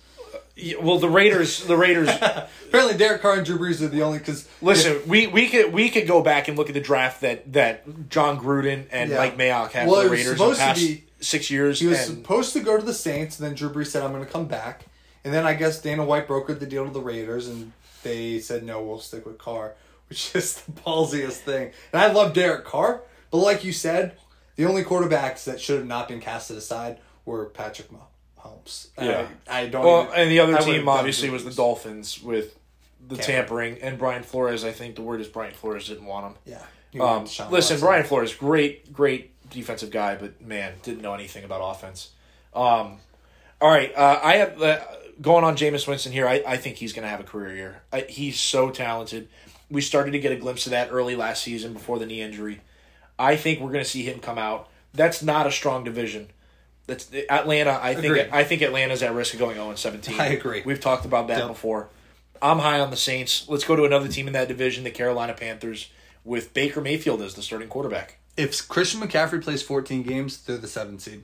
[0.56, 2.08] Yeah, well, the Raiders, the Raiders.
[2.68, 5.88] apparently Derek Carr and Drew Brees are the only because Listen, we, we could we
[5.90, 9.16] could go back and look at the draft that that Jon Gruden and Yeah.
[9.16, 11.80] Mike Mayock had Well, for the Raiders in the past be- six years.
[11.80, 14.12] He was and supposed to go to the Saints, and then Drew Brees said, "I'm
[14.12, 14.84] going to come back."
[15.24, 18.62] And then I guess Dana White brokered the deal to the Raiders, and they said,
[18.62, 19.72] "No, we'll stick with Carr,"
[20.08, 21.72] which is the ballsiest thing.
[21.92, 24.16] And I love Derek Carr, but like you said,
[24.56, 28.88] the only quarterbacks that should have not been casted aside were Patrick Mahomes.
[29.00, 29.26] Yeah.
[29.48, 29.84] I, I don't.
[29.84, 32.56] well, even- and the other I team obviously was the Dolphins with
[33.06, 33.74] the Tampering.
[33.76, 34.64] tampering and Brian Flores.
[34.64, 36.34] I think the word is Brian Flores didn't want him.
[36.46, 37.02] Yeah.
[37.02, 37.80] Um, listen.
[37.80, 42.10] Brian Flores, great, great defensive guy, but man, didn't know anything about offense.
[42.54, 42.98] Um,
[43.60, 44.80] all right, uh, I have uh,
[45.20, 46.28] going on Jameis Winston here.
[46.28, 47.82] I, I think he's going to have a career year.
[47.92, 49.28] I, he's so talented.
[49.70, 52.60] We started to get a glimpse of that early last season before the knee injury.
[53.18, 54.68] I think we're going to see him come out.
[54.92, 56.28] That's not a strong division.
[56.86, 57.78] That's Atlanta.
[57.82, 60.20] I think I think Atlanta's at risk of going 0 17.
[60.20, 60.62] I agree.
[60.64, 61.48] We've talked about that Yep.
[61.48, 61.88] before.
[62.42, 63.46] I'm high on the Saints.
[63.48, 65.88] Let's go to another team in that division, the Carolina Panthers,
[66.24, 68.18] with Baker Mayfield as the starting quarterback.
[68.36, 71.22] If Christian McCaffrey plays 14 games, they're the seventh seed.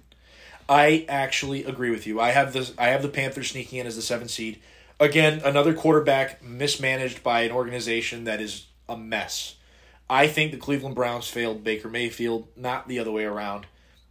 [0.69, 2.21] I actually agree with you.
[2.21, 4.61] I have the I have the Panthers sneaking in as the seventh seed.
[5.01, 9.57] Again, another quarterback mismanaged by an organization that is a mess.
[10.11, 13.67] I think the Cleveland Browns failed Baker Mayfield, not the other way around.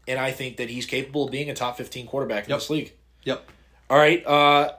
[0.08, 2.60] And I think that he's capable of being a top 15 quarterback in Yep.
[2.60, 2.94] this league.
[3.24, 3.48] Yep.
[3.90, 4.26] All right.
[4.26, 4.72] Uh,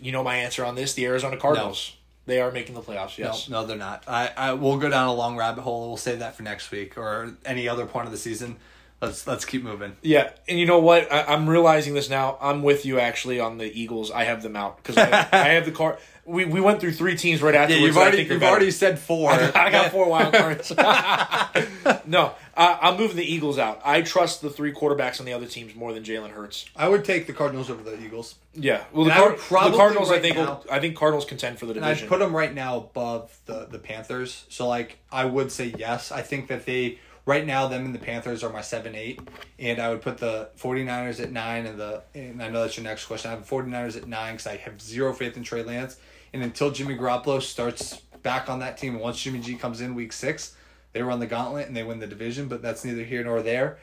[0.00, 0.94] you know my answer on this.
[0.94, 1.92] The Arizona Cardinals.
[1.94, 1.98] No.
[2.24, 3.48] They are making the playoffs, yes.
[3.48, 4.04] No, no, they're not.
[4.06, 5.88] I, I we'll go down a long rabbit hole.
[5.88, 8.58] We'll save that for next week or any other point of the season.
[9.02, 9.96] Let's let's keep moving.
[10.00, 11.12] Yeah, and you know what?
[11.12, 12.38] I, I'm realizing this now.
[12.40, 14.12] I'm with you actually on the Eagles.
[14.12, 15.98] I have them out because I, I have the car.
[16.24, 17.96] We, we went through three teams right afterwards.
[17.96, 18.70] that I think are better.
[18.70, 19.30] said four.
[19.32, 20.70] I got four wild cards.
[22.06, 23.80] no, uh, I'm moving the Eagles out.
[23.84, 26.66] I trust the three quarterbacks on the other teams more than Jalen Hurts.
[26.76, 28.36] I would take the Cardinals over the Eagles.
[28.54, 30.10] Yeah, well, the, And I Car- the probably Cardinals.
[30.12, 30.36] I think.
[30.36, 32.08] now- will, I think Cardinals contend for the And I'd division.
[32.08, 34.44] put them right now above the the Panthers.
[34.48, 36.12] So like I would say yes.
[36.12, 39.20] I think that they right now them and the Panthers are my 7 8
[39.58, 42.84] and I would put the 49ers at 9 and the and I know that's your
[42.84, 43.30] next question.
[43.30, 45.96] I have the 49ers at 9 cuz I have zero faith in Trey Lance
[46.32, 49.94] and until Jimmy Garoppolo starts back on that team and once Jimmy G comes in
[49.94, 50.56] week 6,
[50.92, 53.78] they run the gauntlet and they win the division, but that's neither here nor there.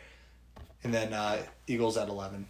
[0.83, 2.47] And then uh Eagles at 11.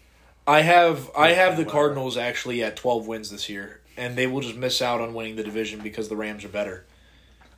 [0.50, 1.66] I have I have the.
[1.66, 5.36] Cardinals actually at 12 wins this year, and they will just miss out on winning
[5.36, 6.86] the division because the Rams are better.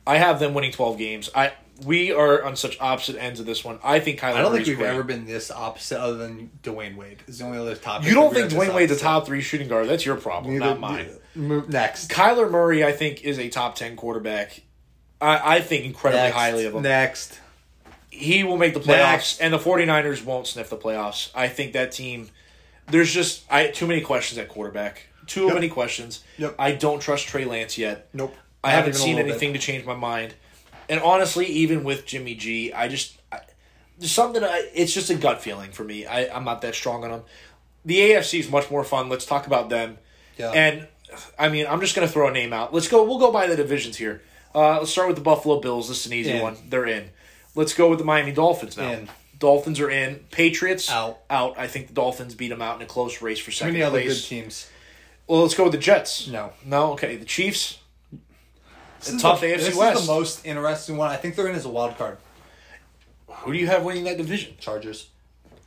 [0.06, 1.30] I have them winning 12 games.
[1.34, 1.54] I
[1.86, 3.80] we are on such opposite ends of this one.
[3.84, 4.90] I think Kyler I don't think we've great.
[4.90, 7.20] ever been this opposite other than Dwyane Wade.
[7.28, 8.08] Is the only other topic.
[8.08, 9.88] You don't think Dwyane Wade's a top three shooting guard?
[9.88, 11.10] That's your problem, Neither- not mine.
[11.36, 12.10] Next.
[12.12, 14.62] Kyler Murray, I think, is a top 10 quarterback.
[15.22, 16.36] I, I think incredibly Next.
[16.36, 16.82] highly of him.
[16.82, 17.40] Next.
[18.10, 19.40] He will make the playoffs, Next.
[19.42, 21.30] and the 49ers won't sniff the playoffs.
[21.34, 22.30] I think that team,
[22.88, 25.08] there's just I too many questions at quarterback.
[25.28, 25.54] Too Yep.
[25.54, 26.24] many questions.
[26.38, 26.56] Yep.
[26.60, 28.10] I don't trust Trey Lance yet.
[28.14, 28.36] Nope.
[28.64, 29.32] I Not haven't seen little bit.
[29.32, 30.34] anything to change my mind.
[30.90, 33.40] And honestly, even with Jimmy G, I just I,
[33.98, 34.44] there's something.
[34.44, 36.06] I, it's just a gut feeling for me.
[36.06, 37.24] I, I'm not that strong on them.
[37.86, 39.10] The AFC is much more fun.
[39.10, 39.98] Let's talk about them.
[40.38, 40.52] Yeah.
[40.52, 40.88] And
[41.38, 42.74] I mean, I'm just gonna throw a name out.
[42.74, 43.04] Let's go.
[43.04, 44.22] We'll go by the divisions here.
[44.54, 45.88] Uh, let's start with the Buffalo Bills.
[45.88, 46.42] This is an easy In.
[46.42, 46.58] one.
[46.70, 47.10] They're in.
[47.56, 48.92] Let's go with the Miami Dolphins now.
[48.92, 49.10] In.
[49.40, 50.26] Dolphins are in.
[50.30, 51.20] Patriots Out.
[51.30, 51.58] Out.
[51.58, 54.00] I think the Dolphins beat them out in a close race for second many other
[54.00, 54.22] place.
[54.22, 54.70] good teams?
[55.28, 56.28] Well, let's go with the Jets.
[56.28, 56.54] No.
[56.66, 56.94] No.
[56.94, 57.16] Okay.
[57.16, 57.80] The Chiefs.
[59.04, 60.00] This is tough the, AFC this West.
[60.00, 61.10] is the most interesting one.
[61.10, 62.18] I think they're in as a wild card.
[63.28, 64.56] Who do you have winning that division?
[64.60, 65.10] Chargers.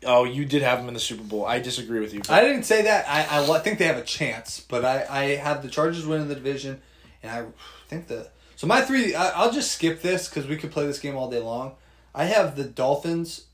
[0.07, 1.45] Oh, you did have them in the Super Bowl.
[1.45, 2.23] I disagree with you.
[2.29, 3.07] I didn't say that.
[3.09, 6.35] I, I think they have a chance, but I, I have the Chargers winning the
[6.35, 6.81] division,
[7.23, 7.47] and I
[7.89, 9.15] think the so my three.
[9.15, 11.73] I, I'll just skip this because we could play this game all day long.
[12.15, 13.47] I have the Dolphins,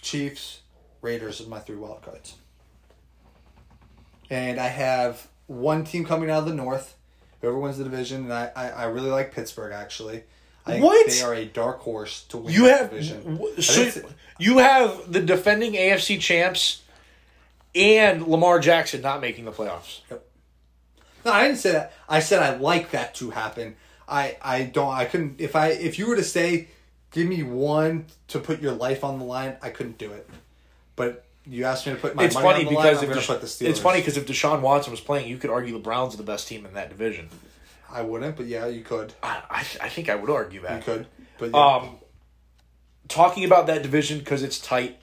[0.00, 0.60] Chiefs,
[1.00, 2.36] Raiders as my three wild cards,
[4.30, 6.94] and I have one team coming out of the North,
[7.44, 10.22] whoever wins the division, and I, I, I really like Pittsburgh actually.
[10.66, 11.10] I think What?
[11.10, 13.36] they are a dark horse to win you have division.
[13.36, 14.00] w- so
[14.38, 16.82] you have the defending AFC champs
[17.74, 20.00] and Lamar Jackson not making the playoffs.
[20.10, 21.92] No, I didn't say that.
[22.08, 23.76] I said I like that to happen.
[24.08, 24.92] I I don't.
[24.94, 25.40] I couldn't.
[25.40, 26.68] If I if you were to say,
[27.10, 30.28] give me one to put your life on the line, I couldn't do it.
[30.96, 33.04] But you asked me to put my it's money funny on the because line.
[33.04, 33.68] I'm going Desha- to put the Steelers.
[33.68, 36.22] it's funny because if Deshaun Watson was playing, you could argue the Browns are the
[36.22, 37.28] best team in that division.
[37.90, 39.12] I wouldn't, but yeah, you could.
[39.22, 40.78] I I, I think I would argue that.
[40.78, 41.06] You could.
[41.38, 41.58] But yeah.
[41.76, 41.98] Um,
[43.08, 44.98] talking about that division because it's tight.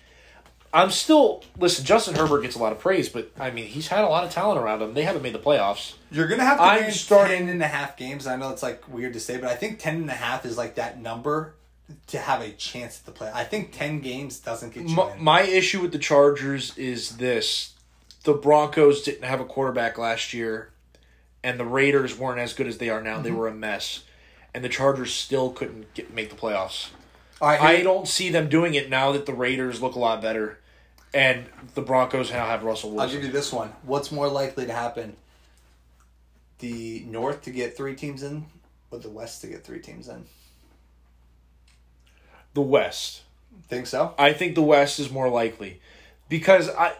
[0.73, 1.83] I'm still listen.
[1.85, 4.31] Justin Herbert gets a lot of praise, but I mean he's had a lot of
[4.31, 4.93] talent around him.
[4.93, 5.95] They haven't made the playoffs.
[6.11, 8.25] You're gonna have to I'm starting- 10 and a half games.
[8.25, 10.57] I know it's like weird to say, but I think 10 and a half is
[10.57, 11.55] like that number
[12.07, 13.31] to have a chance at the play.
[13.33, 15.23] I think 10 games doesn't get you My, in.
[15.23, 17.73] my issue with the Chargers is this:
[18.23, 20.71] the Broncos didn't have a quarterback last year,
[21.43, 23.15] and the Raiders weren't as good as they are now.
[23.15, 23.23] Mm-hmm.
[23.23, 24.03] They were a mess,
[24.53, 26.89] and the Chargers still couldn't get, make the playoffs.
[27.41, 30.59] Right, I don't see them doing it now that the Raiders look a lot better,
[31.11, 33.09] and the Broncos now have Russell Wilson.
[33.09, 33.73] I'll give you this one.
[33.83, 35.15] What's more likely to happen?
[36.59, 38.45] The North to get three teams in,
[38.91, 40.25] or the West to get three teams in?
[42.53, 43.21] The West.
[43.67, 44.13] Think so?
[44.17, 45.79] I think the West is more likely
[46.29, 46.93] because I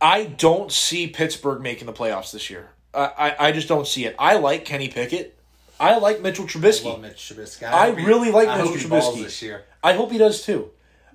[0.00, 2.70] I don't see Pittsburgh making the playoffs this year.
[2.94, 4.14] I, I, I just don't see it.
[4.18, 5.36] I like Kenny Pickett.
[5.80, 6.84] I like Mitchell I Trubisky.
[6.84, 7.64] love Mitch Trubisky.
[7.64, 9.22] I he- really like I Mitchell he Trubisky.
[9.22, 9.64] this year.
[9.82, 10.70] I hope he does too.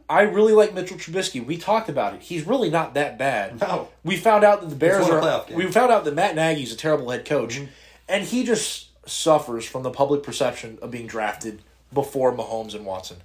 [0.10, 1.45] I really like Mitchell Trubisky.
[1.45, 2.22] We talked about it.
[2.22, 3.60] He's really not that bad.
[3.60, 3.89] No.
[4.04, 5.22] We found out that the Bears are.
[5.22, 5.56] Mm-hmm.
[5.56, 7.60] We found out that Matt Nagy's a terrible head coach,
[8.08, 11.62] and he just suffers from the public perception of being drafted
[11.94, 13.18] before Mahomes and Watson.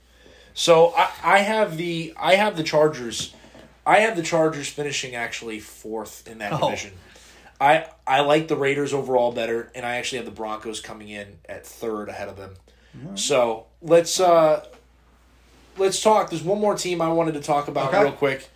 [0.54, 3.34] So I, I have the I have the Chargers.
[3.86, 6.70] I have the Chargers finishing actually fourth in that Oh.
[6.70, 6.92] division.
[7.60, 11.38] I I like the Raiders overall better, and I actually have the Broncos coming in
[11.48, 12.54] at third ahead of them.
[13.14, 14.64] So let's uh
[15.76, 16.30] let's talk.
[16.30, 18.02] There's one more team I wanted to talk about Okay.
[18.02, 18.48] real quick.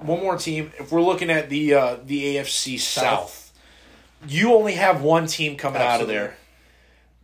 [0.00, 0.72] One more team.
[0.78, 3.52] If we're looking at the uh, the AFC South,
[4.28, 6.36] you only have one team coming out of there.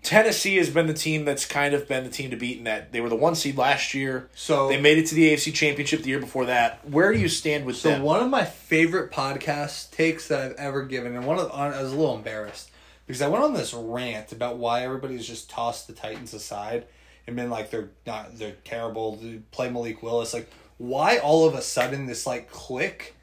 [0.03, 2.91] Tennessee has been the team that's kind of been the team to beat in that
[2.93, 4.29] they were the one seed last year.
[4.35, 6.81] So- they made it to the AFC Championship the year before that.
[6.89, 8.03] Where do you stand with So them?
[8.03, 11.93] one of my favorite podcast takes that I've ever given, and one of I was
[11.93, 12.71] a little embarrassed
[13.07, 16.87] because I went on this rant about why everybody's just tossed the Titans aside
[17.29, 19.17] and been like they're not they're terrible.
[19.17, 23.15] They play Malik Willis, like why all of a sudden this like click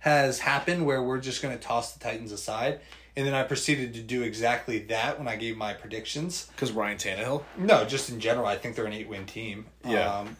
[0.00, 2.78] has happened where we're just going to toss the Titans aside,
[3.18, 6.46] and then I proceeded to do exactly that when I gave my predictions.
[6.54, 7.42] Because Ryan Tannehill.
[7.56, 9.66] No, just in general, I think they're an eight win team.
[9.84, 10.20] Yeah.
[10.20, 10.36] Um,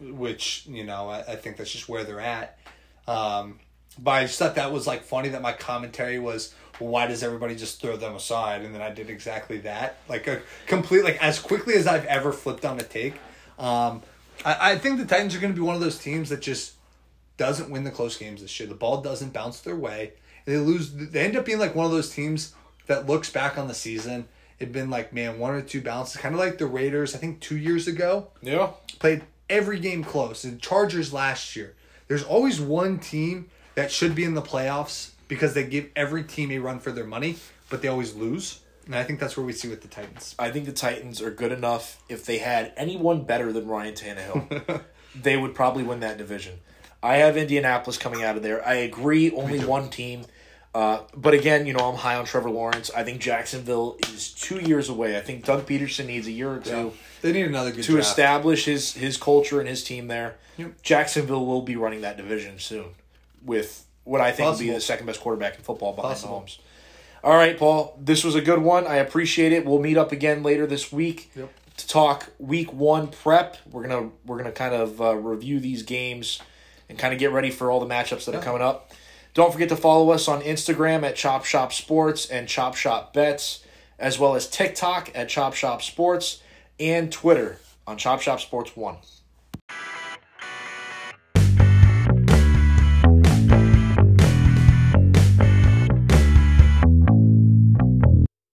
[0.00, 2.58] which, you know, I, I think that's just where they're at.
[3.06, 3.60] Um,
[3.98, 7.22] but I just thought that was like funny that my commentary was, well, why does
[7.22, 8.62] everybody just throw them aside?
[8.62, 9.98] And then I did exactly that.
[10.08, 13.16] Like a complete, like as quickly as I've ever flipped on a take.
[13.58, 14.00] Um,
[14.42, 16.76] I, I think the Titans are going to be one of those teams that just
[17.36, 18.66] doesn't win the close games this year.
[18.70, 20.14] The ball doesn't bounce their way.
[20.46, 20.92] They lose.
[20.92, 22.54] They end up being like one of those teams
[22.86, 24.26] that looks back on the season.
[24.58, 27.14] It'd been like, man, one or two bounces, kind of like the Raiders.
[27.14, 28.70] I think two years ago Yeah.
[28.98, 30.44] played every game close.
[30.44, 31.74] And Chargers last year.
[32.08, 36.50] There's always one team that should be in the playoffs because they give every team
[36.52, 37.36] a run for their money,
[37.68, 38.60] but they always lose.
[38.86, 40.36] And I think that's where we see with the Titans.
[40.38, 42.00] I think the Titans are good enough.
[42.08, 44.82] If they had anyone better than Ryan Tannehill,
[45.20, 46.60] they would probably win that division.
[47.02, 48.66] I have Indianapolis coming out of there.
[48.66, 50.24] I agree, only one team.
[50.76, 52.90] Uh, but again, you know, I'm high on Trevor Lawrence.
[52.94, 55.16] I think Jacksonville is two years away.
[55.16, 58.08] I think Doug Pederson needs a year or two They need another good to draft.
[58.08, 60.36] establish his his culture and his team there.
[60.58, 60.82] Yep.
[60.82, 62.86] Jacksonville will be running that division soon
[63.42, 66.44] with what I think will be the second best quarterback in football behind Possible.
[66.46, 66.58] Mahomes.
[67.24, 67.98] All right, Paul.
[67.98, 68.86] This was a good one.
[68.86, 69.64] I appreciate it.
[69.64, 71.48] We'll meet up again later this week Yep.
[71.78, 73.56] to talk Week One prep.
[73.70, 76.38] We're gonna we're gonna kind of uh, review these games
[76.90, 78.90] and kind of get ready for all the matchups that are coming up.
[79.36, 83.62] Don't forget to follow us on Instagram at Chop Shop Sports and Chop Shop Bets,
[83.98, 86.40] as well as TikTok at Chop Shop Sports
[86.80, 88.96] and Twitter on Chop Shop Sports One.